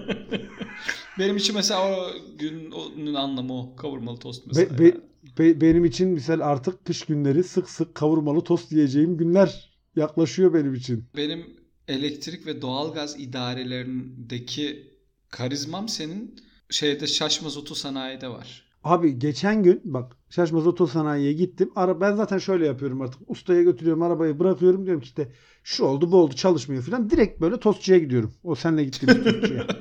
Benim 1.19 1.37
için 1.37 1.55
mesela 1.55 1.89
o 1.89 2.07
günün 2.39 3.15
anlamı 3.15 3.61
o. 3.61 3.77
Kavurmalı 3.77 4.19
tost 4.19 4.47
mesela. 4.47 4.79
Be, 4.79 4.85
be, 4.85 4.97
be, 5.38 5.61
benim 5.61 5.85
için 5.85 6.09
misal 6.09 6.41
artık 6.41 6.85
kış 6.85 7.03
günleri 7.03 7.45
sık 7.45 7.71
sık 7.71 7.95
kavurmalı 7.95 8.45
tost 8.45 8.73
yiyeceğim 8.73 9.17
günler 9.17 9.75
yaklaşıyor 9.97 10.55
benim 10.55 10.75
için. 10.75 11.05
Benim 11.17 11.57
elektrik 11.88 12.47
ve 12.47 12.62
doğalgaz 12.62 13.21
idarelerindeki 13.21 14.95
karizmam 15.31 15.88
senin 15.88 16.41
şeyde 16.71 17.07
Şaşmaz 17.07 17.57
Oto 17.57 17.75
Sanayi'de 17.75 18.29
var. 18.29 18.64
Abi 18.85 19.19
geçen 19.19 19.62
gün 19.62 19.81
bak 19.85 20.17
Şaşmaz 20.31 20.67
Oto 20.67 20.87
Sanayi'ye 20.87 21.33
gittim. 21.33 21.71
Ara, 21.76 22.00
ben 22.00 22.17
zaten 22.17 22.38
şöyle 22.38 22.67
yapıyorum 22.67 23.00
artık. 23.00 23.31
Ustaya 23.31 23.62
götürüyorum 23.62 24.03
arabayı 24.03 24.38
bırakıyorum. 24.38 24.87
Diyorum 24.87 25.00
ki 25.00 25.07
işte 25.07 25.33
şu 25.62 25.85
oldu 25.85 26.12
bu 26.12 26.17
oldu 26.17 26.35
çalışmıyor 26.35 26.83
falan. 26.83 27.11
Direkt 27.11 27.41
böyle 27.41 27.61
tostçuya 27.61 27.99
gidiyorum. 27.99 28.35
O 28.45 28.55
senle 28.55 28.85
gittiğimiz 28.85 29.25
tostçuya. 29.25 29.67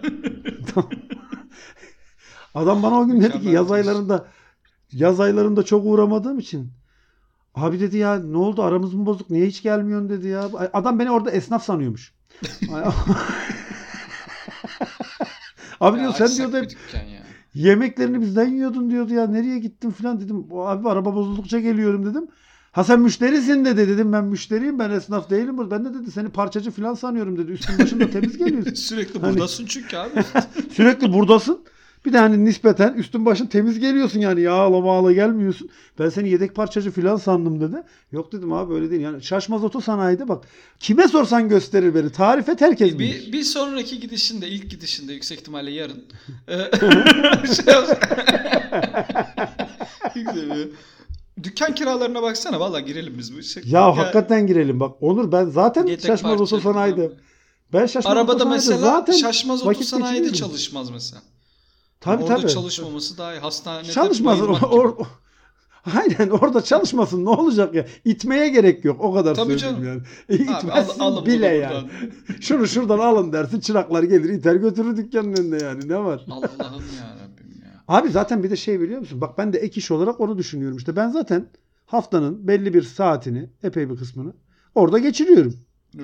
Adam 2.55 2.83
bana 2.83 2.99
o 2.99 3.07
gün 3.07 3.21
dedi 3.21 3.41
ki 3.41 3.49
yaz 3.49 3.71
aylarında 3.71 4.27
yaz 4.93 5.19
aylarında 5.19 5.63
çok 5.63 5.85
uğramadığım 5.85 6.39
için 6.39 6.71
abi 7.55 7.79
dedi 7.79 7.97
ya 7.97 8.15
ne 8.15 8.37
oldu 8.37 8.63
aramız 8.63 8.93
mı 8.93 9.05
bozuk 9.05 9.29
niye 9.29 9.45
hiç 9.45 9.63
gelmiyorsun 9.63 10.09
dedi 10.09 10.27
ya. 10.27 10.49
Adam 10.73 10.99
beni 10.99 11.11
orada 11.11 11.31
esnaf 11.31 11.63
sanıyormuş. 11.63 12.13
abi 15.79 15.99
diyor 15.99 16.13
sen 16.13 16.27
diyordu 16.27 16.57
hep 16.57 16.71
yemeklerini 17.53 18.21
bizden 18.21 18.47
yiyordun 18.47 18.89
diyordu 18.89 19.13
ya 19.13 19.27
nereye 19.27 19.59
gittin 19.59 19.91
falan 19.91 20.21
dedim. 20.21 20.45
Abi 20.51 20.89
araba 20.89 21.15
bozuldukça 21.15 21.59
geliyorum 21.59 22.05
dedim. 22.05 22.27
Ha 22.71 22.83
sen 22.83 22.99
müşterisin 22.99 23.65
dedi 23.65 23.87
dedim 23.87 24.13
ben 24.13 24.23
müşteriyim 24.23 24.79
ben 24.79 24.89
esnaf 24.89 25.29
değilim. 25.29 25.71
Ben 25.71 25.85
de 25.85 25.93
dedi 25.93 26.11
seni 26.11 26.29
parçacı 26.29 26.71
falan 26.71 26.93
sanıyorum 26.93 27.37
dedi. 27.37 27.51
Üstün 27.51 27.79
başında 27.79 28.09
temiz 28.09 28.37
geliyorsun. 28.37 28.73
sürekli 28.75 29.19
hani, 29.19 29.33
buradasın 29.33 29.65
çünkü 29.65 29.97
abi. 29.97 30.11
sürekli 30.73 31.13
buradasın. 31.13 31.65
Bir 32.05 32.13
de 32.13 32.17
hani 32.17 32.45
nispeten 32.45 32.93
üstün 32.93 33.25
başın 33.25 33.47
temiz 33.47 33.79
geliyorsun 33.79 34.19
yani 34.19 34.41
yağla 34.41 34.81
mağla 34.81 35.11
gelmiyorsun. 35.11 35.69
Ben 35.99 36.09
seni 36.09 36.29
yedek 36.29 36.55
parçacı 36.55 36.91
falan 36.91 37.15
sandım 37.15 37.61
dedi. 37.61 37.83
Yok 38.11 38.31
dedim 38.31 38.53
abi 38.53 38.73
öyle 38.73 38.91
değil. 38.91 39.01
Yani 39.01 39.23
şaşmaz 39.23 39.63
oto 39.63 39.81
sanayide 39.81 40.27
bak. 40.27 40.45
Kime 40.79 41.07
sorsan 41.07 41.49
gösterir 41.49 41.95
beni. 41.95 42.11
Tarif 42.11 42.49
et 42.49 42.61
herkes 42.61 42.99
bilir. 42.99 43.27
Bir, 43.27 43.33
bir 43.33 43.43
sonraki 43.43 43.99
gidişinde 43.99 44.47
ilk 44.47 44.71
gidişinde 44.71 45.13
yüksek 45.13 45.39
ihtimalle 45.39 45.71
yarın. 45.71 46.03
şey 50.15 50.25
Dükkan 51.43 51.75
kiralarına 51.75 52.21
baksana 52.21 52.59
valla 52.59 52.79
girelim 52.79 53.17
biz 53.17 53.35
bu 53.35 53.39
işe. 53.39 53.59
Ya, 53.59 53.79
ya 53.79 53.97
hakikaten 53.97 54.47
girelim 54.47 54.79
bak. 54.79 54.95
Onur 55.01 55.31
ben 55.31 55.45
zaten 55.45 55.97
şaşmaz 56.07 56.41
oto 56.41 56.59
sanayide. 56.59 57.11
Ben 57.73 57.85
şaşmaz 57.85 58.17
Arabada 58.17 58.45
mesela 58.45 58.77
zaten 58.77 59.13
şaşmaz 59.13 59.67
oto 59.67 59.83
sanayide 59.83 60.33
çalışmaz 60.33 60.89
mesela. 60.89 61.21
Tabii 62.03 62.23
orada 62.23 62.35
tabii. 62.37 62.51
çalışmaması 62.51 63.17
daha 63.17 63.33
iyi. 63.33 63.39
Hastanede 63.39 63.91
Çalışmasın. 63.91 64.47
Or, 64.47 64.95
aynen 65.95 66.29
orada 66.29 66.61
çalışmasın 66.63 67.25
ne 67.25 67.29
olacak 67.29 67.75
ya. 67.75 67.85
İtmeye 68.05 68.49
gerek 68.49 68.85
yok. 68.85 69.01
O 69.01 69.13
kadar 69.13 69.35
Tabii 69.35 69.59
söyleyeyim 69.59 69.85
canım. 69.85 70.03
yani. 70.29 70.41
İtmezsin 70.41 70.99
al, 70.99 71.13
alın 71.13 71.25
bile 71.25 71.47
yani. 71.47 71.89
Şunu 72.41 72.67
şuradan 72.67 72.99
alın 72.99 73.33
dersin. 73.33 73.59
Çıraklar 73.59 74.03
gelir 74.03 74.29
iter 74.29 74.55
götürür 74.55 74.97
dükkanın 74.97 75.33
önünde 75.33 75.63
yani. 75.63 75.89
Ne 75.89 75.97
var? 75.97 76.25
Allah'ım 76.29 76.83
ya 76.99 77.15
Rabbim 77.23 77.61
ya. 77.61 77.83
Abi 77.87 78.09
zaten 78.09 78.43
bir 78.43 78.49
de 78.49 78.55
şey 78.55 78.79
biliyor 78.79 78.99
musun? 78.99 79.21
Bak 79.21 79.37
ben 79.37 79.53
de 79.53 79.57
ek 79.57 79.79
iş 79.79 79.91
olarak 79.91 80.19
onu 80.19 80.37
düşünüyorum. 80.37 80.77
İşte 80.77 80.95
ben 80.95 81.09
zaten 81.09 81.47
haftanın 81.85 82.47
belli 82.47 82.73
bir 82.73 82.81
saatini, 82.81 83.49
epey 83.63 83.89
bir 83.89 83.95
kısmını 83.95 84.33
orada 84.75 84.99
geçiriyorum. 84.99 85.53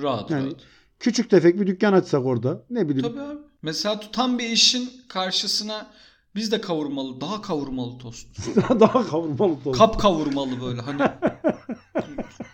Rahat 0.02 0.30
yani, 0.30 0.46
rahat. 0.46 0.56
Küçük 1.00 1.30
tefek 1.30 1.60
bir 1.60 1.66
dükkan 1.66 1.92
açsak 1.92 2.26
orada. 2.26 2.62
Ne 2.70 2.88
bileyim. 2.88 3.08
Tabii 3.08 3.20
abi. 3.20 3.49
Mesela 3.62 4.00
tutan 4.00 4.38
bir 4.38 4.46
işin 4.46 4.92
karşısına 5.08 5.86
biz 6.34 6.52
de 6.52 6.60
kavurmalı, 6.60 7.20
daha 7.20 7.42
kavurmalı 7.42 7.98
tost. 7.98 8.26
daha 8.80 9.08
kavurmalı 9.08 9.56
tost. 9.64 9.78
Kap 9.78 10.00
kavurmalı 10.00 10.60
böyle 10.60 10.80
hani. 10.80 11.02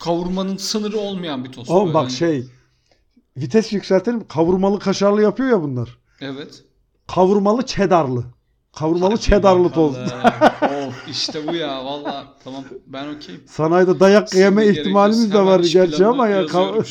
kavurmanın 0.01 0.57
sınırı 0.57 0.99
olmayan 0.99 1.45
bir 1.45 1.53
tost. 1.53 1.71
Oğlum 1.71 1.95
bak 1.95 2.03
hani. 2.03 2.13
şey 2.13 2.45
vites 3.37 3.73
yükseltelim. 3.73 4.29
Kavurmalı 4.29 4.79
kaşarlı 4.79 5.23
yapıyor 5.23 5.51
ya 5.51 5.63
bunlar. 5.63 5.99
Evet. 6.21 6.65
Kavurmalı 7.07 7.67
çedarlı. 7.67 8.25
Kavurmalı 8.77 9.11
Hadi 9.11 9.21
çedarlı 9.21 9.71
tost. 9.73 9.99
of 10.63 11.09
işte 11.11 11.47
bu 11.47 11.55
ya 11.55 11.85
valla 11.85 12.25
tamam 12.45 12.65
ben 12.87 13.15
okeyim. 13.15 13.45
Sanayide 13.49 14.01
dayak 14.01 14.35
yeme 14.35 14.67
ihtimalimiz 14.67 15.33
de 15.33 15.45
var 15.45 15.61
gerçi 15.61 16.07
ama 16.07 16.29
ya 16.29 16.47
kav 16.47 16.83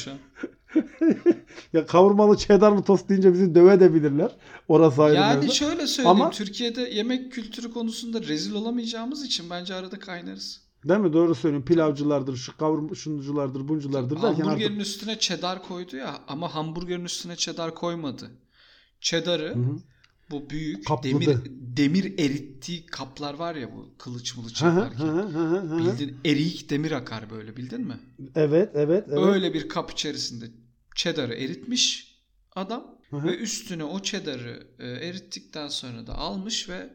ya 1.74 1.86
kavurmalı 1.86 2.38
çedarlı 2.38 2.84
tost 2.84 3.10
deyince 3.10 3.34
bizi 3.34 3.56
döve 3.56 3.80
de 3.80 3.94
bilirler. 3.94 4.32
Orası 4.68 5.04
ayrı 5.04 5.16
Yani 5.16 5.40
mevzu. 5.40 5.54
şöyle 5.56 5.88
söyleyeyim. 5.88 6.22
Ama... 6.22 6.30
Türkiye'de 6.30 6.82
yemek 6.82 7.32
kültürü 7.32 7.74
konusunda 7.74 8.22
rezil 8.22 8.54
olamayacağımız 8.54 9.26
için 9.26 9.50
bence 9.50 9.76
arada 9.76 10.00
kaynarız. 10.00 10.66
Değil 10.90 11.00
mi? 11.00 11.14
Doğru 11.14 11.36
söylüyorsun. 11.36 11.68
Pilavcılardır, 11.68 12.38
şu 12.38 12.58
kavurma 12.58 12.96
şunculardır, 12.96 13.68
bunculardır 13.68 14.22
derken 14.22 14.44
Hamburgerin 14.44 14.74
artık... 14.74 14.88
üstüne 14.88 15.20
çedar 15.20 15.64
koydu 15.64 15.96
ya 15.96 16.20
ama 16.28 16.56
hamburgerin 16.56 17.06
üstüne 17.06 17.36
çedar 17.36 17.76
koymadı. 17.76 18.32
Çedarı 19.00 19.56
Hı-hı. 19.56 19.80
bu 20.32 20.50
büyük 20.50 20.88
Kapladı. 20.88 21.14
demir 21.14 21.38
demir 21.78 22.20
erittiği 22.20 22.86
kaplar 22.86 23.34
var 23.34 23.56
ya 23.56 23.76
bu 23.76 23.90
kılıç 23.98 24.38
mılıç 24.38 24.62
yaparken. 24.62 25.08
Bildin 25.78 26.18
eriyik 26.26 26.70
demir 26.70 26.92
akar 26.92 27.30
böyle 27.30 27.58
bildin 27.58 27.82
mi? 27.82 28.00
Evet, 28.36 28.70
evet, 28.74 29.06
evet. 29.10 29.26
Öyle 29.26 29.54
bir 29.54 29.70
kap 29.70 29.92
içerisinde 29.92 30.46
cheddar'ı 30.96 31.34
eritmiş 31.34 32.16
adam 32.56 33.02
Hı-hı. 33.10 33.24
ve 33.24 33.38
üstüne 33.38 33.84
o 33.84 34.02
cheddar'ı 34.02 34.68
e, 34.80 34.88
erittikten 34.88 35.68
sonra 35.68 36.08
da 36.08 36.16
almış 36.16 36.70
ve 36.70 36.94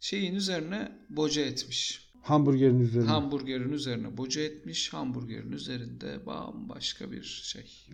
şeyin 0.00 0.34
üzerine 0.34 0.92
boca 1.10 1.42
etmiş. 1.42 2.06
Hamburgerin 2.22 2.80
üzerine. 2.80 3.08
Hamburgerin 3.08 3.72
üzerine 3.72 4.16
boca 4.16 4.42
etmiş. 4.42 4.92
Hamburgerin 4.92 5.52
üzerinde 5.52 6.26
bambaşka 6.26 7.12
bir 7.12 7.22
şey. 7.22 7.86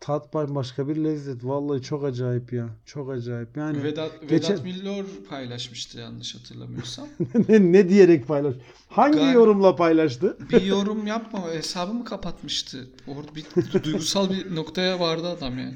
Tat 0.00 0.34
bambaşka 0.34 0.88
bir 0.88 0.96
lezzet. 0.96 1.44
Vallahi 1.44 1.82
çok 1.82 2.04
acayip 2.04 2.52
ya. 2.52 2.68
Çok 2.86 3.10
acayip. 3.10 3.56
Yani 3.56 3.84
Vedat, 3.84 4.28
geçen... 4.28 4.50
Vedat 4.50 4.64
Millor 4.64 5.04
paylaşmıştı 5.28 5.98
yanlış 5.98 6.34
hatırlamıyorsam. 6.34 7.08
ne, 7.48 7.72
ne 7.72 7.88
diyerek 7.88 8.28
paylaş? 8.28 8.54
Hangi 8.88 9.18
Gal- 9.18 9.34
yorumla 9.34 9.76
paylaştı? 9.76 10.36
bir 10.52 10.62
yorum 10.62 11.06
yapma. 11.06 11.50
Hesabımı 11.50 12.04
kapatmıştı. 12.04 12.86
Orada 13.06 13.34
bir 13.34 13.44
duygusal 13.82 14.30
bir 14.30 14.54
noktaya 14.54 15.00
vardı 15.00 15.28
adam 15.28 15.58
yani. 15.58 15.74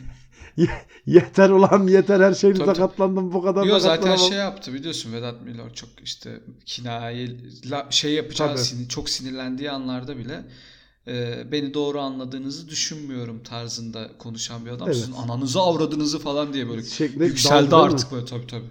yeter 1.07 1.51
ulan 1.51 1.87
yeter 1.87 2.21
her 2.21 2.35
şeyinize 2.35 2.65
tabii, 2.65 2.79
katlandım 2.79 3.33
bu 3.33 3.43
kadar 3.43 3.65
Yok 3.65 3.81
zaten 3.81 4.17
şey 4.17 4.39
yaptı 4.39 4.75
biliyorsun 4.75 5.13
Vedat 5.13 5.43
Milor 5.43 5.71
çok 5.71 5.89
işte 6.03 6.41
kinaye 6.67 7.31
şey 7.91 8.13
yapacağı 8.13 8.59
sinir, 8.59 8.89
çok 8.89 9.11
sinirlendiği 9.11 9.71
anlarda 9.71 10.17
bile 10.17 10.45
e, 11.09 11.45
beni 11.53 11.75
doğru 11.75 12.01
anladığınızı 12.01 12.69
düşünmüyorum 12.69 13.43
tarzında 13.43 14.11
konuşan 14.19 14.67
bir 14.67 14.71
adam. 14.71 14.89
Evet. 14.89 14.97
Sizin 14.97 15.13
ananızı 15.13 15.61
avradınızı 15.61 16.19
falan 16.19 16.53
diye 16.53 16.69
böyle 16.69 16.83
Şekli 16.83 17.25
yükseldi 17.25 17.71
daldı, 17.71 17.95
artık 17.95 18.13
böyle 18.13 18.25
tabii 18.25 18.47
tabii. 18.47 18.65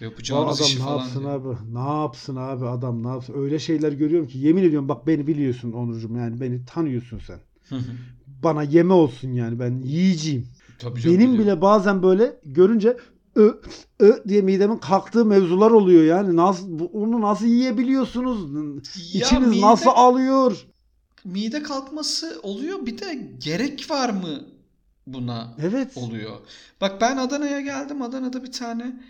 Yapacağınız 0.00 0.60
adam 0.60 0.66
işi 0.66 0.78
ne 0.78 0.82
falan. 0.82 0.98
yapsın 0.98 1.20
diye. 1.20 1.30
abi? 1.30 1.48
Ne 1.72 2.00
yapsın 2.02 2.36
abi 2.36 2.66
adam 2.66 3.02
ne 3.02 3.08
yapsın? 3.08 3.34
Öyle 3.36 3.58
şeyler 3.58 3.92
görüyorum 3.92 4.28
ki 4.28 4.38
yemin 4.38 4.62
ediyorum 4.62 4.88
bak 4.88 5.06
beni 5.06 5.26
biliyorsun 5.26 5.72
Onurcuğum 5.72 6.16
yani 6.16 6.40
beni 6.40 6.64
tanıyorsun 6.64 7.20
sen. 7.26 7.40
Bana 8.42 8.62
yeme 8.62 8.92
olsun 8.92 9.32
yani 9.32 9.60
ben 9.60 9.82
yiyeceğim. 9.82 10.46
Tabii 10.78 11.00
canım, 11.00 11.18
Benim 11.18 11.38
bile 11.38 11.60
bazen 11.60 12.02
böyle 12.02 12.40
görünce 12.44 12.96
ö, 13.36 13.52
ö 14.00 14.12
diye 14.28 14.42
midemin 14.42 14.78
kalktığı 14.78 15.24
mevzular 15.24 15.70
oluyor 15.70 16.04
yani. 16.04 16.36
Nasıl 16.36 16.88
onu 16.92 17.20
nasıl 17.20 17.46
yiyebiliyorsunuz? 17.46 18.54
Ya 19.14 19.26
İçiniz 19.26 19.48
mide, 19.48 19.60
nasıl 19.60 19.90
alıyor? 19.94 20.66
Mide 21.24 21.62
kalkması 21.62 22.40
oluyor. 22.42 22.86
Bir 22.86 22.98
de 22.98 23.14
gerek 23.38 23.90
var 23.90 24.10
mı 24.10 24.44
buna? 25.06 25.56
Evet. 25.62 25.96
Oluyor. 25.96 26.40
Bak 26.80 27.00
ben 27.00 27.16
Adana'ya 27.16 27.60
geldim. 27.60 28.02
Adana'da 28.02 28.44
bir 28.44 28.52
tane 28.52 29.02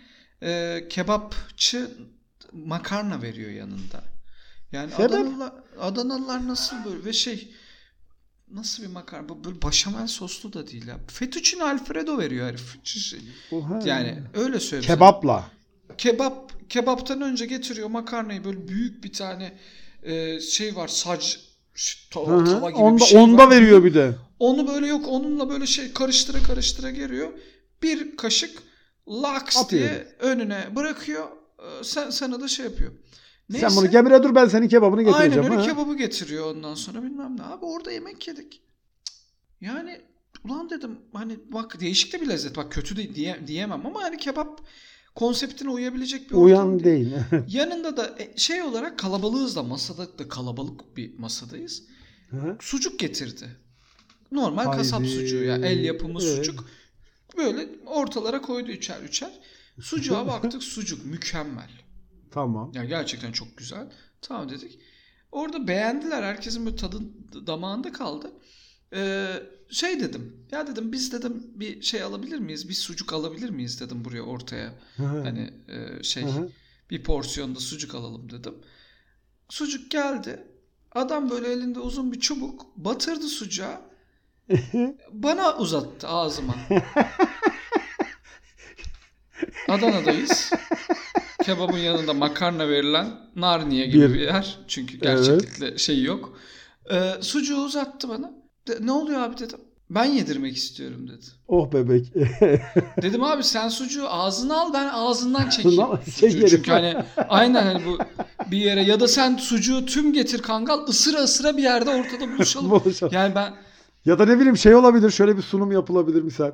e, 0.43 0.83
kebapçı 0.89 1.91
makarna 2.53 3.21
veriyor 3.21 3.51
yanında. 3.51 4.03
Yani 4.71 4.95
Adanalılar, 4.95 5.53
Adanalılar 5.79 6.47
nasıl 6.47 6.75
böyle 6.85 7.05
ve 7.05 7.13
şey 7.13 7.53
Nasıl 8.53 8.83
bir 8.83 8.87
makarna? 8.87 9.29
Bu 9.29 9.43
böyle 9.43 9.61
başamel 9.61 10.07
soslu 10.07 10.53
da 10.53 10.67
değil 10.67 10.87
ya. 10.87 10.99
Fettuccine 11.07 11.63
alfredo 11.63 12.17
veriyor 12.17 12.47
herif. 12.47 12.75
Oha. 13.51 13.79
Yani 13.85 14.23
öyle 14.33 14.59
söyleyeyim. 14.59 14.93
Kebapla. 14.95 15.51
Kebap 15.97 16.69
kebaptan 16.69 17.21
önce 17.21 17.45
getiriyor 17.45 17.87
makarnayı 17.87 18.43
böyle 18.43 18.67
büyük 18.67 19.03
bir 19.03 19.13
tane 19.13 19.57
e, 20.03 20.39
şey 20.39 20.75
var 20.75 20.87
sac 20.87 21.35
tava, 22.11 22.43
tava 22.43 22.69
gibi 22.69 22.79
onda, 22.79 22.99
bir 22.99 23.05
şey 23.05 23.21
onda 23.21 23.45
var. 23.45 23.51
veriyor 23.51 23.83
bir 23.83 23.93
de. 23.93 24.15
Onu 24.39 24.67
böyle 24.67 24.87
yok 24.87 25.07
onunla 25.07 25.49
böyle 25.49 25.67
şey 25.67 25.93
karıştıra 25.93 26.43
karıştıra 26.43 26.89
geliyor. 26.89 27.29
Bir 27.83 28.17
kaşık 28.17 28.63
laks 29.07 29.57
Atıyor. 29.57 29.89
diye 29.89 30.15
önüne 30.19 30.75
bırakıyor. 30.75 31.27
Sen 31.83 32.09
sana 32.09 32.41
da 32.41 32.47
şey 32.47 32.65
yapıyor. 32.65 32.91
Neyse. 33.49 33.69
Sen 33.69 33.77
bunu 33.77 33.91
gemire 33.91 34.23
dur 34.23 34.35
ben 34.35 34.47
senin 34.47 34.67
kebabını 34.67 35.03
getireceğim. 35.03 35.33
Aynen 35.33 35.51
öyle 35.51 35.61
ha? 35.61 35.67
kebabı 35.67 35.97
getiriyor 35.97 36.55
ondan 36.55 36.75
sonra 36.75 37.03
bilmem 37.03 37.37
ne. 37.37 37.43
Abi 37.43 37.65
orada 37.65 37.91
yemek 37.91 38.27
yedik. 38.27 38.61
Yani 39.61 40.01
ulan 40.45 40.69
dedim 40.69 40.99
hani 41.13 41.39
bak 41.51 41.79
değişik 41.79 42.13
de 42.13 42.21
bir 42.21 42.27
lezzet. 42.27 42.57
Bak 42.57 42.71
kötü 42.71 42.97
de 42.97 43.15
diye, 43.15 43.47
diyemem 43.47 43.85
ama 43.85 44.03
hani 44.03 44.17
kebap 44.17 44.61
konseptine 45.15 45.69
uyabilecek 45.69 46.29
bir 46.29 46.35
Uyan 46.35 46.83
değil. 46.83 47.13
Yanında 47.47 47.97
da 47.97 48.15
e, 48.19 48.37
şey 48.37 48.61
olarak 48.61 48.99
kalabalığız 48.99 49.55
da 49.55 49.63
masada 49.63 50.19
da 50.19 50.29
kalabalık 50.29 50.97
bir 50.97 51.19
masadayız. 51.19 51.83
Hı? 52.29 52.57
Sucuk 52.59 52.99
getirdi. 52.99 53.57
Normal 54.31 54.65
Haydi. 54.65 54.77
kasap 54.77 55.05
sucuğu 55.05 55.43
ya. 55.43 55.55
El 55.55 55.83
yapımı 55.83 56.19
evet. 56.23 56.35
sucuk. 56.35 56.69
Böyle 57.37 57.69
ortalara 57.85 58.41
koydu 58.41 58.71
üçer 58.71 59.01
üçer. 59.01 59.31
Sucuğa 59.81 60.27
baktık 60.27 60.63
sucuk 60.73 61.05
mükemmel. 61.05 61.69
Tamam. 62.31 62.71
Yani 62.75 62.87
gerçekten 62.87 63.31
çok 63.31 63.57
güzel. 63.57 63.91
Tamam 64.21 64.49
dedik. 64.49 64.79
Orada 65.31 65.67
beğendiler. 65.67 66.23
Herkesin 66.23 66.65
böyle 66.65 66.75
tadı 66.75 67.01
damağında 67.47 67.91
kaldı. 67.91 68.31
Ee, 68.93 69.43
şey 69.69 69.99
dedim. 69.99 70.47
Ya 70.51 70.67
dedim 70.67 70.91
biz 70.91 71.11
dedim 71.11 71.43
bir 71.55 71.81
şey 71.81 72.03
alabilir 72.03 72.39
miyiz? 72.39 72.69
Bir 72.69 72.73
sucuk 72.73 73.13
alabilir 73.13 73.49
miyiz 73.49 73.81
dedim 73.81 74.05
buraya 74.05 74.21
ortaya. 74.21 74.73
hani 74.97 75.53
e, 75.67 76.03
şey 76.03 76.23
bir 76.89 77.03
porsiyonda 77.03 77.59
sucuk 77.59 77.95
alalım 77.95 78.31
dedim. 78.31 78.53
Sucuk 79.49 79.91
geldi. 79.91 80.47
Adam 80.91 81.29
böyle 81.29 81.51
elinde 81.51 81.79
uzun 81.79 82.11
bir 82.11 82.19
çubuk 82.19 82.65
batırdı 82.77 83.27
sucuğa. 83.27 83.81
bana 85.11 85.57
uzattı 85.57 86.07
ağzıma. 86.07 86.55
Adana'dayız 89.67 90.51
kebabın 91.43 91.77
yanında 91.77 92.13
makarna 92.13 92.69
verilen 92.69 93.07
Narniye 93.35 93.85
gibi 93.87 94.09
bir, 94.09 94.13
bir 94.13 94.19
yer. 94.19 94.59
Çünkü 94.67 94.97
gerçeklikle 94.97 95.67
evet. 95.67 95.79
şey 95.79 96.03
yok. 96.03 96.39
Ee, 96.91 97.13
sucuğu 97.21 97.57
uzattı 97.57 98.09
bana. 98.09 98.31
De, 98.67 98.77
ne 98.81 98.91
oluyor 98.91 99.21
abi 99.21 99.37
dedim. 99.37 99.59
ben 99.89 100.05
yedirmek 100.05 100.57
istiyorum 100.57 101.07
dedi. 101.07 101.25
Oh 101.47 101.71
bebek. 101.73 102.13
Dedim 103.01 103.23
abi 103.23 103.43
sen 103.43 103.69
sucuğu 103.69 104.09
ağzına 104.09 104.61
al 104.61 104.73
ben 104.73 104.89
ağzından 104.93 105.49
çekeyim. 105.55 105.83
sucuğu. 106.11 106.47
Çünkü 106.47 106.71
hani 106.71 106.95
aynen 107.29 107.63
hani 107.63 107.85
bu 107.85 107.97
bir 108.51 108.57
yere 108.57 108.81
ya 108.83 108.99
da 108.99 109.07
sen 109.07 109.37
sucuğu 109.37 109.85
tüm 109.85 110.13
getir 110.13 110.41
kangal 110.41 110.87
ısıra 110.87 111.17
ısıra 111.17 111.57
bir 111.57 111.63
yerde 111.63 111.89
ortada 111.89 112.31
buluşalım. 112.33 112.71
buluşalım. 112.85 113.13
Yani 113.13 113.35
ben 113.35 113.53
ya 114.05 114.19
da 114.19 114.25
ne 114.25 114.35
bileyim 114.37 114.57
şey 114.57 114.75
olabilir 114.75 115.09
şöyle 115.11 115.37
bir 115.37 115.41
sunum 115.41 115.71
yapılabilir 115.71 116.21
misal. 116.21 116.51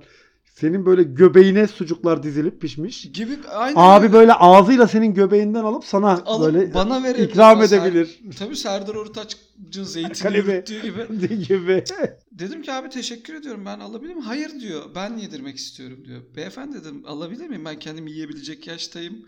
Senin 0.55 0.85
böyle 0.85 1.03
göbeğine 1.03 1.67
sucuklar 1.67 2.23
dizilip 2.23 2.61
pişmiş. 2.61 3.11
Gibi 3.11 3.37
aynen. 3.51 3.75
Abi 3.77 4.13
böyle 4.13 4.33
ağzıyla 4.33 4.87
senin 4.87 5.13
göbeğinden 5.13 5.63
alıp 5.63 5.85
sana 5.85 6.23
alıp 6.25 6.53
böyle 6.53 6.73
bana 6.73 7.03
verebilir. 7.03 7.29
ikram 7.29 7.61
edebilir. 7.61 8.05
Ser, 8.05 8.37
tabii 8.39 8.55
Serdar 8.55 8.95
Ortaç'ın 8.95 9.83
zeytini 9.83 10.37
yürüttüğü 10.37 10.81
gibi. 10.81 11.39
gibi. 11.47 11.83
Dedim 12.31 12.61
ki 12.61 12.73
abi 12.73 12.89
teşekkür 12.89 13.33
ediyorum 13.33 13.65
ben 13.65 13.79
alabilir 13.79 14.13
miyim? 14.13 14.25
Hayır 14.25 14.59
diyor 14.59 14.83
ben 14.95 15.17
yedirmek 15.17 15.57
istiyorum 15.57 16.05
diyor. 16.05 16.21
Beyefendi 16.35 16.81
dedim 16.81 17.03
alabilir 17.07 17.47
miyim? 17.47 17.65
Ben 17.65 17.79
kendim 17.79 18.07
yiyebilecek 18.07 18.67
yaştayım. 18.67 19.25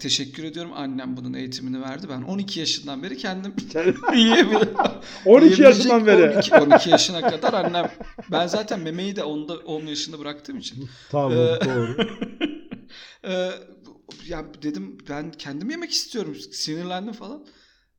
Teşekkür 0.00 0.44
ediyorum. 0.44 0.72
Annem 0.74 1.16
bunun 1.16 1.32
eğitimini 1.32 1.82
verdi. 1.82 2.06
Ben 2.08 2.22
12 2.22 2.60
yaşından 2.60 3.02
beri 3.02 3.16
kendim 3.16 3.54
yiyebilirim. 4.14 4.74
12 5.24 5.62
yaşından 5.62 6.06
beri. 6.06 6.34
12, 6.36 6.54
12 6.54 6.90
yaşına 6.90 7.30
kadar 7.30 7.52
annem. 7.52 7.92
Ben 8.30 8.46
zaten 8.46 8.80
memeyi 8.80 9.16
de 9.16 9.20
10'da 9.20 9.56
10 9.56 9.86
yaşında 9.86 10.18
bıraktığım 10.18 10.58
için. 10.58 10.88
Tamam 11.10 11.32
ee, 11.32 11.36
doğru. 11.36 11.96
e, 13.24 13.50
ya 14.28 14.44
dedim 14.62 14.98
ben 15.08 15.32
kendim 15.32 15.70
yemek 15.70 15.90
istiyorum. 15.90 16.36
Sinirlendim 16.52 17.12
falan. 17.12 17.46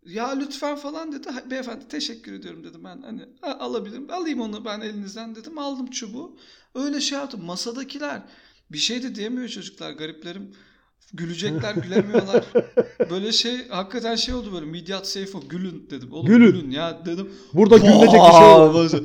Ya 0.05 0.29
lütfen 0.29 0.75
falan 0.75 1.11
dedi. 1.11 1.27
Beyefendi 1.51 1.87
teşekkür 1.87 2.33
ediyorum 2.33 2.63
dedim 2.63 2.83
ben. 2.83 3.01
Hani 3.01 3.21
alabilirim. 3.41 4.11
Alayım 4.11 4.41
onu 4.41 4.65
ben 4.65 4.81
elinizden 4.81 5.35
dedim. 5.35 5.57
Aldım 5.57 5.89
çubuğu. 5.89 6.37
Öyle 6.75 7.01
şey 7.01 7.17
yaptım. 7.17 7.45
Masadakiler 7.45 8.21
bir 8.71 8.77
şey 8.77 9.03
de 9.03 9.15
diyemiyor 9.15 9.47
çocuklar. 9.47 9.91
Gariplerim 9.91 10.51
Gülecekler 11.13 11.75
gülemiyorlar. 11.75 12.45
böyle 13.09 13.31
şey 13.31 13.67
hakikaten 13.67 14.15
şey 14.15 14.35
oldu 14.35 14.53
böyle 14.53 14.65
Midyat 14.65 15.07
Seyfo 15.07 15.41
gülün 15.49 15.87
dedim. 15.89 16.13
Oğlum 16.13 16.25
gülün, 16.25 16.51
gülün 16.51 16.71
ya 16.71 17.05
dedim. 17.05 17.29
Burada 17.53 17.77
gülünecek 17.77 18.21
bir 18.21 18.37
şey 18.37 18.47
var. 18.47 19.01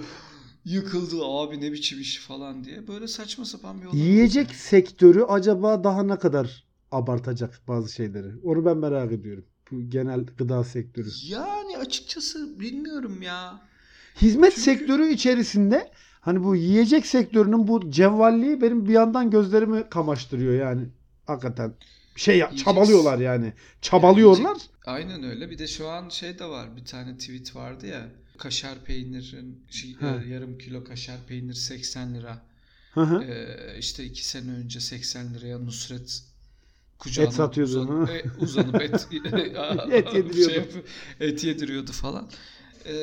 Yıkıldı 0.64 1.24
abi 1.24 1.60
ne 1.60 1.72
biçim 1.72 2.00
iş 2.00 2.18
falan 2.18 2.64
diye. 2.64 2.88
Böyle 2.88 3.08
saçma 3.08 3.44
sapan 3.44 3.80
bir 3.80 3.86
olay. 3.86 4.00
Yiyecek 4.00 4.46
oldu. 4.46 4.54
sektörü 4.56 5.22
acaba 5.22 5.84
daha 5.84 6.02
ne 6.02 6.18
kadar 6.18 6.64
abartacak 6.90 7.60
bazı 7.68 7.92
şeyleri? 7.92 8.32
Onu 8.44 8.64
ben 8.64 8.76
merak 8.76 9.12
ediyorum. 9.12 9.44
Bu 9.70 9.90
genel 9.90 10.26
gıda 10.38 10.64
sektörü. 10.64 11.08
Yani 11.28 11.78
açıkçası 11.78 12.60
bilmiyorum 12.60 13.22
ya. 13.22 13.60
Hizmet 14.22 14.50
Çünkü... 14.50 14.62
sektörü 14.62 15.08
içerisinde 15.08 15.90
hani 16.20 16.44
bu 16.44 16.56
yiyecek 16.56 17.06
sektörünün 17.06 17.68
bu 17.68 17.90
cevvalliği 17.90 18.60
benim 18.60 18.86
bir 18.86 18.92
yandan 18.92 19.30
gözlerimi 19.30 19.88
kamaştırıyor 19.88 20.54
yani 20.54 20.88
hakikaten 21.26 21.74
şey 22.16 22.38
ya, 22.38 22.56
çabalıyorlar 22.56 23.18
yani. 23.18 23.52
Çabalıyorlar. 23.82 24.56
Aynen 24.86 25.22
öyle. 25.22 25.50
Bir 25.50 25.58
de 25.58 25.66
şu 25.66 25.88
an 25.88 26.08
şey 26.08 26.38
de 26.38 26.44
var. 26.44 26.76
Bir 26.76 26.84
tane 26.84 27.18
tweet 27.18 27.56
vardı 27.56 27.86
ya. 27.86 28.08
Kaşar 28.38 28.84
peynirin 28.84 29.64
şey, 29.70 29.90
e, 29.90 30.28
yarım 30.28 30.58
kilo 30.58 30.84
kaşar 30.84 31.16
peynir 31.28 31.54
80 31.54 32.14
lira. 32.14 32.42
Hı 32.94 33.24
Ee, 33.28 33.78
işte 33.78 34.04
iki 34.04 34.28
sene 34.28 34.50
önce 34.50 34.80
80 34.80 35.34
liraya 35.34 35.58
Nusret 35.58 36.22
kucağına 36.98 37.28
et 37.28 37.34
satıyordu. 37.34 37.70
Uzanıp, 37.70 38.10
e, 38.10 38.24
uzanıp 38.40 38.82
et, 38.82 39.08
et 39.92 40.14
yediriyordu. 40.14 40.72
Şey, 40.72 40.82
et 41.20 41.44
yediriyordu 41.44 41.92
falan. 41.92 42.30
Ee, 42.84 42.94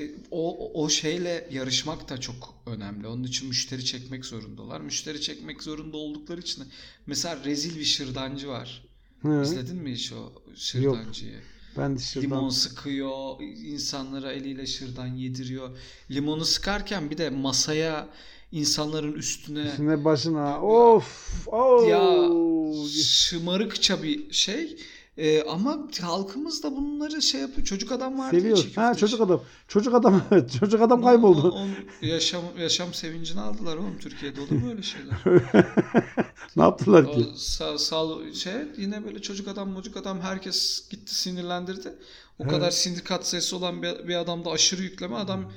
e, 0.00 0.10
o, 0.30 0.72
o 0.82 0.88
şeyle 0.88 1.48
yarışmak 1.52 2.08
da 2.08 2.20
çok 2.20 2.54
önemli. 2.66 3.06
Onun 3.06 3.24
için 3.24 3.48
müşteri 3.48 3.84
çekmek 3.84 4.24
zorundalar. 4.24 4.80
Müşteri 4.80 5.20
çekmek 5.20 5.62
zorunda 5.62 5.96
oldukları 5.96 6.40
için 6.40 6.64
mesela 7.06 7.44
rezil 7.44 7.78
bir 7.78 7.84
şırdancı 7.84 8.48
var. 8.48 8.84
Hı. 9.22 9.42
İzledin 9.42 9.76
mi 9.76 9.92
hiç 9.92 10.12
o 10.12 10.32
şırdancıyı? 10.56 11.32
Yok. 11.32 11.42
Ben 11.76 11.96
de 11.96 12.00
şırdan... 12.00 12.26
Limon 12.26 12.48
sıkıyor, 12.48 13.40
insanlara 13.64 14.32
eliyle 14.32 14.66
şırdan 14.66 15.06
yediriyor. 15.06 15.78
Limonu 16.10 16.44
sıkarken 16.44 17.10
bir 17.10 17.18
de 17.18 17.30
masaya 17.30 18.08
insanların 18.52 19.12
üstüne 19.12 19.62
üstüne 19.62 20.04
başına 20.04 20.62
of 20.62 21.46
of 21.46 21.88
ya 21.88 22.28
şımarıkça 23.02 24.02
bir 24.02 24.32
şey 24.32 24.76
ee, 25.18 25.42
ama 25.42 25.78
halkımız 26.02 26.62
da 26.62 26.76
bunları 26.76 27.22
şey 27.22 27.40
yapıyor. 27.40 27.66
Çocuk 27.66 27.92
adam 27.92 28.18
var 28.18 28.30
Seviyor. 28.30 28.72
Ha 28.74 28.94
çocuk 28.94 29.20
adam. 29.20 29.42
Çocuk 29.68 29.94
adam 29.94 30.22
evet. 30.30 30.56
Çocuk 30.60 30.82
adam 30.82 31.02
kayboldu. 31.02 31.50
On, 31.50 31.60
on, 31.60 31.70
yaşam 32.02 32.42
yaşam 32.58 32.94
sevincini 32.94 33.40
aldılar 33.40 33.76
oğlum 33.76 33.98
Türkiye'de 34.00 34.40
olur 34.40 34.50
mu 34.50 34.70
öyle 34.70 34.82
şeyler? 34.82 35.16
ne 36.56 36.62
yaptılar 36.62 37.12
ki? 37.12 37.26
O, 37.32 37.36
sağ, 37.36 37.78
sağ, 37.78 38.06
şey 38.34 38.52
yine 38.76 39.04
böyle 39.04 39.22
çocuk 39.22 39.48
adam 39.48 39.74
çocuk 39.74 39.96
adam 39.96 40.20
herkes 40.20 40.88
gitti 40.90 41.14
sinirlendirdi. 41.14 41.88
O 42.38 42.42
evet. 42.42 42.50
kadar 42.50 42.70
sinir 42.70 43.00
kat 43.00 43.26
sayısı 43.26 43.56
olan 43.56 43.82
bir, 43.82 44.08
bir 44.08 44.14
adamda 44.14 44.50
aşırı 44.50 44.82
yükleme 44.82 45.16
adam 45.16 45.52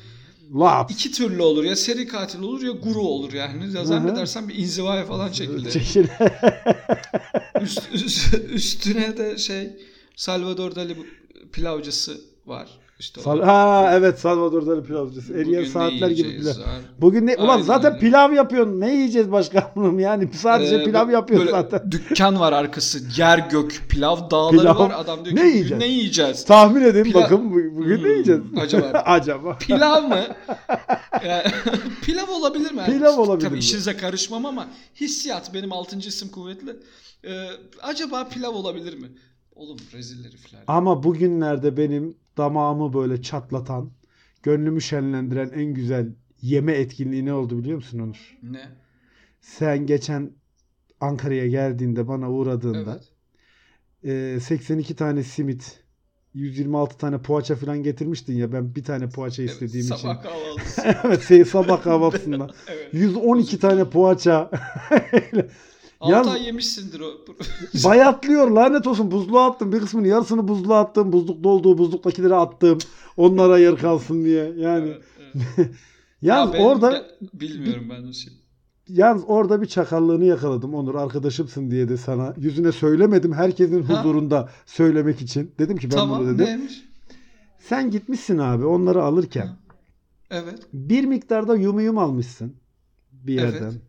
Lap. 0.56 0.92
İki 0.92 1.12
türlü 1.12 1.42
olur. 1.42 1.64
Ya 1.64 1.76
seri 1.76 2.08
katil 2.08 2.42
olur 2.42 2.62
ya 2.62 2.72
guru 2.72 3.02
olur 3.02 3.34
yani. 3.34 3.76
Ya 3.76 3.86
zannedersen 3.86 4.50
bir 4.50 4.56
inzivaya 4.56 5.06
falan 5.06 5.32
çekildi. 5.32 5.72
Çekil. 5.72 6.08
Üst, 7.62 7.90
üst, 7.94 8.34
üstüne 8.34 9.18
de 9.18 9.38
şey 9.38 9.70
Salvador 10.16 10.76
Dali 10.76 10.98
pilavcısı 11.54 12.22
var. 12.46 12.80
İşte 13.02 13.22
Sal 13.22 13.42
ha 13.42 13.92
evet 13.94 14.20
Salvador 14.20 14.68
Dali 14.68 14.84
pilavcısı. 14.84 15.34
Eriyen 15.34 15.64
saatler 15.64 16.10
gibi 16.10 16.38
pilav. 16.38 16.54
Bugün 16.98 17.28
ne? 17.28 17.36
Ulan 17.36 17.50
Aynen 17.50 17.64
zaten 17.64 17.92
öyle. 17.92 18.00
pilav 18.00 18.34
yapıyorsun. 18.34 18.80
Ne 18.80 18.96
yiyeceğiz 18.96 19.32
başkanım? 19.32 20.00
Yani 20.00 20.30
sadece 20.34 20.76
ee, 20.76 20.84
pilav 20.84 21.10
yapıyoruz 21.10 21.50
zaten. 21.50 21.92
Dükkan 21.92 22.40
var 22.40 22.54
arkası. 22.54 23.00
Yer 23.18 23.38
gök 23.38 23.82
pilav 23.90 24.30
dağları 24.32 24.58
pilav. 24.58 24.80
var. 24.80 24.92
Adam 24.96 25.26
diyor 25.26 25.38
ki 25.38 25.44
ne 25.44 25.48
yiyeceğiz? 25.48 25.82
ne 25.82 25.88
yiyeceğiz? 25.88 26.46
Tahmin 26.46 26.82
edin 26.82 27.04
pilav. 27.04 27.22
bakın 27.22 27.52
bugün 27.52 27.98
hmm, 27.98 28.04
ne 28.04 28.10
yiyeceğiz? 28.10 28.42
Acaba. 28.58 28.88
acaba. 29.06 29.58
Pilav 29.58 30.04
mı? 30.04 30.28
yani, 31.28 31.44
pilav 32.02 32.30
olabilir 32.30 32.72
mi? 32.72 32.82
Pilav 32.86 33.18
olabilir 33.18 33.48
Tabii 33.48 33.56
mi? 33.56 33.60
işinize 33.60 33.98
karışmam 33.98 34.46
ama 34.46 34.68
hissiyat 34.96 35.54
benim 35.54 35.74
altıncı 35.74 36.10
isim 36.10 36.30
kuvvetli. 36.30 36.76
Ee, 37.24 37.48
acaba 37.82 38.28
pilav 38.30 38.52
olabilir 38.52 38.94
mi? 38.94 39.08
Oğlum 39.56 39.78
rezil 39.94 40.26
herifler. 40.26 40.62
Ama 40.68 41.04
bugünlerde 41.04 41.78
benim 41.78 42.21
damağımı 42.38 42.94
böyle 42.94 43.22
çatlatan, 43.22 43.92
gönlümü 44.44 44.82
şenlendiren 44.82 45.50
en 45.50 45.74
güzel 45.74 46.14
yeme 46.42 46.74
etkinliği 46.74 47.26
ne 47.26 47.34
oldu 47.34 47.58
biliyor 47.58 47.76
musun 47.76 48.00
Onur? 48.00 48.38
Ne? 48.44 48.70
Sen 49.42 49.86
geçen 49.86 50.32
Ankara'ya 51.00 51.48
geldiğinde 51.48 52.08
bana 52.08 52.32
uğradığında 52.32 53.02
evet. 54.04 54.36
e, 54.36 54.40
82 54.40 54.96
tane 54.96 55.24
simit 55.24 55.84
126 56.34 56.98
tane 56.98 57.18
poğaça 57.18 57.56
falan 57.56 57.84
getirmiştin 57.84 58.36
ya 58.36 58.52
ben 58.52 58.76
bir 58.76 58.84
tane 58.84 59.10
poğaça 59.10 59.44
evet, 59.44 59.52
istediğim 59.52 59.86
sabah 59.86 60.00
için. 60.00 60.08
Sabah 60.08 60.24
kahvaltısı. 60.24 60.82
evet 61.08 61.28
şey, 61.28 61.46
sabah 61.46 61.84
kahvaltısında. 61.84 62.48
evet. 62.68 62.94
112 62.94 63.60
tane 63.60 63.90
poğaça. 63.90 64.52
6 66.02 66.30
ay 66.30 66.46
yemişsindir 66.46 67.00
o. 67.00 67.12
bayatlıyor 67.84 68.52
lanet 68.52 68.88
olsun 68.88 69.12
buzluğa 69.12 69.52
attım 69.52 69.72
bir 69.72 69.80
kısmını 69.80 70.08
yarısını 70.08 70.48
buzluğa 70.48 70.80
attım 70.80 71.14
buzluk 71.14 71.44
dolduğu 71.44 71.78
buzluktakileri 71.78 72.36
attım 72.36 72.78
onlara 73.18 73.58
yer 73.58 73.78
kalsın 73.78 74.26
diye 74.26 74.54
yani. 74.58 74.88
Evet, 74.88 75.02
evet. 75.58 75.72
Yalnız 76.22 76.56
ya 76.56 76.62
orada 76.62 76.92
ya, 76.92 77.04
bilmiyorum 77.34 77.88
ben 77.90 78.08
o 78.08 78.14
şey. 78.14 78.34
Yalnız 78.88 79.24
orada 79.28 79.62
bir 79.62 79.68
çakallığını 79.68 80.26
yakaladım 80.26 80.74
Onur 80.74 80.96
arkadaşımsın 80.96 81.72
diye 81.72 81.90
de 81.90 81.98
sana 81.98 82.34
yüzüne 82.38 82.72
söylemedim 82.72 83.34
herkesin 83.34 83.84
ha? 83.84 84.00
huzurunda 84.00 84.50
söylemek 84.66 85.22
için. 85.22 85.52
Dedim 85.60 85.78
ki 85.78 85.92
ben 85.92 85.96
tamam, 85.96 86.20
bunu 86.20 86.34
dedim. 86.34 86.46
Neymiş? 86.46 86.84
Sen 87.60 87.92
gitmişsin 87.92 88.38
abi 88.38 88.66
onları 88.66 89.04
alırken. 89.04 89.46
Ha. 89.46 89.58
Evet. 90.30 90.60
Bir 90.74 91.04
miktarda 91.04 91.56
yumuyum 91.56 91.98
almışsın 91.98 92.56
bir 93.12 93.34
yerden. 93.34 93.72
Evet. 93.72 93.82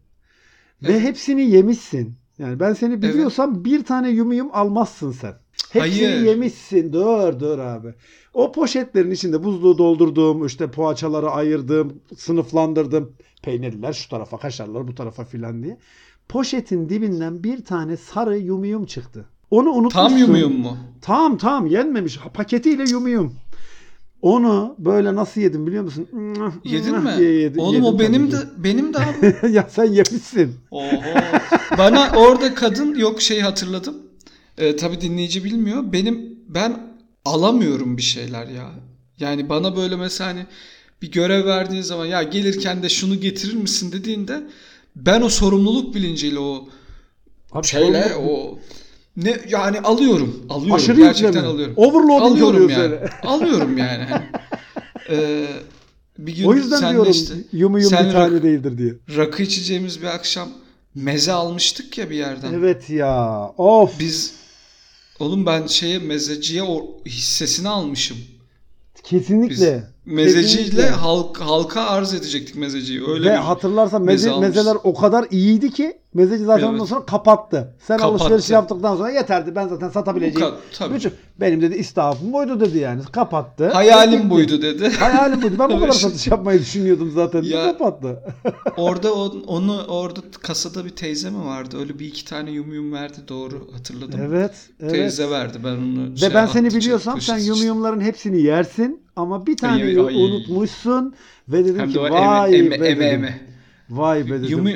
Ve 0.83 1.01
hepsini 1.01 1.43
yemişsin. 1.43 2.15
Yani 2.39 2.61
ben 2.61 2.73
seni 2.73 3.03
biliyorsam 3.03 3.53
evet. 3.55 3.65
bir 3.65 3.85
tane 3.85 4.11
yumuyum 4.11 4.49
almazsın 4.53 5.13
sen. 5.13 5.35
Hepsini 5.73 6.07
Hayır. 6.07 6.27
yemişsin. 6.27 6.93
Dur 6.93 7.41
dur 7.41 7.59
abi. 7.59 7.95
O 8.35 8.53
poşetlerin 8.53 9.11
içinde 9.11 9.45
buzluğu 9.45 9.79
doldurduğum, 9.79 10.47
işte 10.47 10.71
poğaçaları 10.71 11.31
ayırdım, 11.31 12.01
sınıflandırdım. 12.17 13.13
Peynirler 13.43 13.93
şu 13.93 14.09
tarafa, 14.09 14.39
kaşarlar 14.39 14.89
bu 14.89 14.95
tarafa 14.95 15.25
filan 15.25 15.63
diye. 15.63 15.79
Poşetin 16.29 16.89
dibinden 16.89 17.45
bir 17.45 17.65
tane 17.65 17.97
sarı 17.97 18.39
yumuyum 18.39 18.87
çıktı. 18.87 19.25
Onu 19.51 19.71
unutmuşsun. 19.71 20.09
Tam 20.09 20.19
yumuyum 20.19 20.61
mu? 20.61 20.77
Tam 21.01 21.39
tam 21.39 21.67
yenmemiş. 21.67 22.19
Paketiyle 22.35 22.85
yumuyum. 22.91 23.35
Onu 24.23 24.75
böyle 24.79 25.15
nasıl 25.15 25.41
yedim 25.41 25.67
biliyor 25.67 25.85
musun? 25.85 26.09
Yedin 26.65 26.99
mi? 26.99 27.23
Yedim, 27.23 27.61
Oğlum 27.61 27.75
yedim 27.75 27.85
o 27.85 27.99
benim 27.99 28.33
de 28.33 28.37
benim 28.57 28.95
de 28.95 28.99
abi. 29.43 29.53
ya 29.53 29.69
sen 29.71 29.85
yemişsin. 29.85 30.55
Oho. 30.71 30.83
Bana 31.79 32.11
orada 32.17 32.55
kadın 32.55 32.95
yok 32.95 33.23
şey 33.23 33.41
hatırladım. 33.41 33.97
Ee, 34.59 34.77
tabii 34.77 35.01
dinleyici 35.01 35.45
bilmiyor. 35.45 35.93
Benim 35.93 36.39
ben 36.49 36.81
alamıyorum 37.25 37.97
bir 37.97 38.03
şeyler 38.03 38.47
ya. 38.47 38.71
Yani 39.19 39.49
bana 39.49 39.77
böyle 39.77 39.97
mesela 39.97 40.31
hani 40.31 40.47
bir 41.03 41.11
görev 41.11 41.47
verdiğin 41.47 41.83
zaman 41.83 42.07
ya 42.07 42.23
gelirken 42.23 42.83
de 42.83 42.89
şunu 42.89 43.21
getirir 43.21 43.55
misin 43.55 43.93
dediğinde 43.93 44.43
ben 44.97 45.23
o 45.23 45.29
sorumluluk 45.29 45.95
bilinciyle 45.95 46.39
o 46.39 46.69
Abi 47.53 47.67
şeyle 47.67 48.15
o 48.17 48.59
ne 49.17 49.41
yani 49.49 49.81
alıyorum. 49.81 50.47
Alıyorum. 50.49 50.73
Aşırı 50.75 50.97
gerçekten 51.01 51.29
yükleme. 51.29 51.47
alıyorum. 51.49 51.75
Overloading 51.77 52.33
alıyorum 52.43 52.69
yani. 52.69 52.99
seni. 53.23 53.31
alıyorum 53.31 53.79
yani. 53.79 54.05
Hani, 54.05 54.25
Ee, 55.11 55.47
bir 56.19 56.37
gün 56.37 56.45
O 56.45 56.55
yüzden 56.55 56.91
diyorum 56.93 57.11
işte 57.11 57.35
yumu 57.53 57.81
yum 57.81 57.91
sen 57.91 58.07
bir 58.07 58.13
tane 58.13 58.37
rak- 58.37 58.43
değildir 58.43 58.79
diye. 58.79 58.95
rakı 59.17 59.43
içeceğimiz 59.43 60.03
bir 60.03 60.07
akşam 60.07 60.49
meze 60.95 61.33
almıştık 61.33 61.99
ya 61.99 62.11
bir 62.11 62.17
yerden. 62.17 62.53
Evet 62.55 62.91
ya. 62.91 63.49
Of. 63.59 64.01
Biz 64.01 64.35
oğlum 65.21 65.47
ben 65.47 65.67
şeye 65.67 65.99
mezeciye 65.99 66.63
o 66.63 66.97
hissesini 67.07 67.69
almışım. 67.69 68.17
Biz 68.97 69.03
Kesinlikle. 69.03 69.85
mezeciyle 70.05 70.65
Kesinlikle. 70.65 70.89
halk, 70.91 71.41
halka 71.41 71.81
arz 71.81 72.15
edecektik 72.15 72.57
mezeciyi. 72.57 73.07
Öyle 73.09 73.31
Ve 73.31 73.37
hatırlarsan 73.37 74.03
meze 74.03 74.29
meze, 74.29 74.41
mezeler 74.41 74.77
o 74.85 74.95
kadar 74.95 75.27
iyiydi 75.31 75.71
ki 75.71 75.93
mezeci 76.15 76.45
zaten 76.45 76.63
Evet. 76.65 76.75
ondan 76.75 76.85
sonra 76.85 77.07
kapattı. 77.07 77.75
Sen 77.87 77.99
Kapattı. 77.99 78.25
alışveriş 78.25 78.51
yaptıktan 78.51 78.97
sonra 78.97 79.11
yeterdi. 79.11 79.55
Ben 79.55 79.69
zaten 79.69 79.89
satabileceğim. 79.89 80.55
tabii. 80.79 80.95
Bütün- 80.95 81.13
benim 81.41 81.63
dedi 81.63 81.75
istihafım 81.75 82.33
buydu 82.33 82.61
dedi 82.61 82.79
yani. 82.79 83.03
Kapattı. 83.13 83.69
hayalim 83.69 84.31
buydu 84.31 84.63
dedi. 84.63 84.89
Hayalim 84.91 85.43
buydu. 85.43 85.55
Ben 85.59 85.71
bu 85.71 85.75
kadar 85.81 85.93
satış 85.93 86.27
yapmayı 86.27 86.61
düşünüyordum 86.61 87.11
zaten. 87.15 87.43
Ya- 87.43 87.63
Kapattı. 87.65 88.19
Orada 88.77 89.15
on- 89.15 89.43
onu 89.47 89.85
orada 89.89 90.21
kasada 90.43 90.85
bir 90.85 90.91
teyze 90.91 91.31
mi 91.31 91.45
vardı? 91.45 91.77
Öyle 91.81 91.99
bir 91.99 92.07
iki 92.07 92.25
tane 92.25 92.51
yum 92.51 92.73
yum 92.73 92.93
verdi 92.93 93.19
doğru 93.29 93.69
hatırladım. 93.73 94.21
evet. 94.23 94.55
evet. 94.81 94.93
Teyze 94.93 95.31
verdi 95.31 95.59
ben 95.65 95.77
onu. 95.77 96.13
Ve 96.13 96.17
şey 96.17 96.35
ben 96.35 96.47
seni 96.47 96.71
biliyorsam 96.75 97.21
sen 97.21 97.39
içine. 97.39 97.49
yumyumların 97.49 98.01
hepsini 98.01 98.43
yersin 98.43 99.03
ama 99.17 99.47
bir 99.47 99.57
tane 99.57 99.83
Ay, 99.85 100.01
ay. 100.01 100.25
unutmuşsun 100.25 101.15
ve 101.49 101.65
dedim 101.65 101.79
Hem 101.81 101.89
ki 101.89 101.95
de 101.95 102.01
vay 102.01 102.59
eme, 102.59 102.71
be 102.71 102.75
eme, 102.75 102.87
eme, 102.87 103.07
dedim. 103.07 103.25
eme. 103.25 103.41
Vay 103.91 104.25
be 104.31 104.31
dedim. 104.43 104.49
Yumu, 104.51 104.69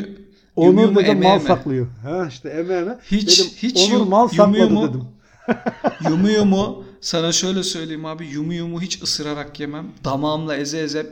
Onur 0.57 0.69
yumyumu 0.73 0.97
dedim 1.01 1.11
eme 1.11 1.27
mal 1.29 1.37
eme. 1.41 1.47
saklıyor. 1.49 1.87
Ha 2.03 2.27
işte 2.29 2.49
eme 2.49 2.75
eme. 2.75 2.99
Hiç- 3.11 3.39
dedim, 3.41 3.51
hiç 3.57 3.77
Onur 3.91 4.01
yum- 4.01 4.09
mal 4.09 4.29
sakladı 4.29 4.59
yumyumu- 4.59 4.89
dedim. 4.89 5.05
Yumu 6.11 6.31
yumu 6.31 6.85
sana 7.01 7.33
şöyle 7.33 7.63
söyleyeyim 7.63 8.05
abi 8.07 8.27
yumu 8.27 8.53
yumu 8.55 8.81
hiç 8.83 9.03
ısırarak 9.03 9.61
yemem. 9.61 9.87
Damağımla 10.05 10.57
eze 10.57 10.79
eze 10.81 11.07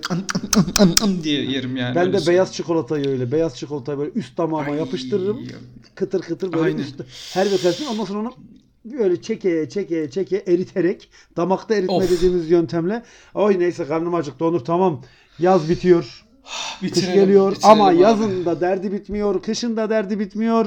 diye 1.22 1.44
yerim 1.50 1.76
yani. 1.76 1.94
Ben 1.94 2.02
de 2.06 2.06
söyleyeyim. 2.06 2.26
beyaz 2.28 2.52
çikolatayı 2.54 3.08
öyle. 3.08 3.32
Beyaz 3.32 3.56
çikolatayı 3.56 3.98
böyle 3.98 4.10
üst 4.14 4.38
damağıma 4.38 4.72
Ay. 4.72 4.78
yapıştırırım. 4.78 5.38
Kıtır 5.94 6.20
kıtır 6.20 6.52
böyle 6.52 6.64
Aynen. 6.64 6.78
üstte. 6.78 7.04
Her 7.32 7.50
bir 7.52 7.58
karışım 7.62 7.86
ondan 7.92 8.04
sonra 8.04 8.18
onu 8.18 8.32
böyle 8.84 9.22
çekeye 9.22 9.68
çekeye 9.68 10.10
çekeye 10.10 10.44
eriterek 10.46 11.08
damakta 11.36 11.74
eritme 11.74 11.94
Of. 11.94 12.10
dediğimiz 12.10 12.50
yöntemle. 12.50 13.02
Oy 13.34 13.58
neyse 13.58 13.86
karnım 13.86 14.14
acıktı 14.14 14.44
Onur 14.44 14.60
tamam. 14.60 15.02
Yaz 15.38 15.68
bitiyor. 15.68 16.23
Kış 16.80 16.82
Bitirelim, 16.82 17.14
geliyor 17.14 17.50
bitirelim 17.52 17.70
ama 17.72 17.88
abi. 17.88 17.96
yazın 17.98 18.44
da 18.44 18.60
derdi 18.60 18.92
bitmiyor, 18.92 19.42
kışın 19.42 19.76
da 19.76 19.90
derdi 19.90 20.18
bitmiyor. 20.18 20.66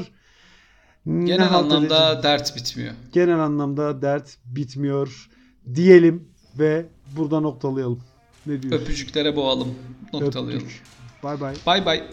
Ne 1.05 1.25
Genel 1.25 1.47
halt 1.47 1.63
anlamda 1.65 2.23
dert 2.23 2.55
bitmiyor. 2.55 2.93
genel 3.13 3.39
anlamda 3.39 4.01
dert 4.01 4.37
bitmiyor 4.45 5.29
diyelim 5.75 6.27
ve 6.59 6.85
burada 7.17 7.39
noktalayalım. 7.39 7.99
Ne 8.45 8.61
diyorsun? 8.61 8.83
Öpücüklere 8.85 9.35
boğalım. 9.35 9.75
Noktalayalım. 10.13 10.63
Öptük. 10.65 10.81
Bay 11.23 11.39
bay. 11.41 11.55
Bay 11.65 11.85
bay. 11.85 12.03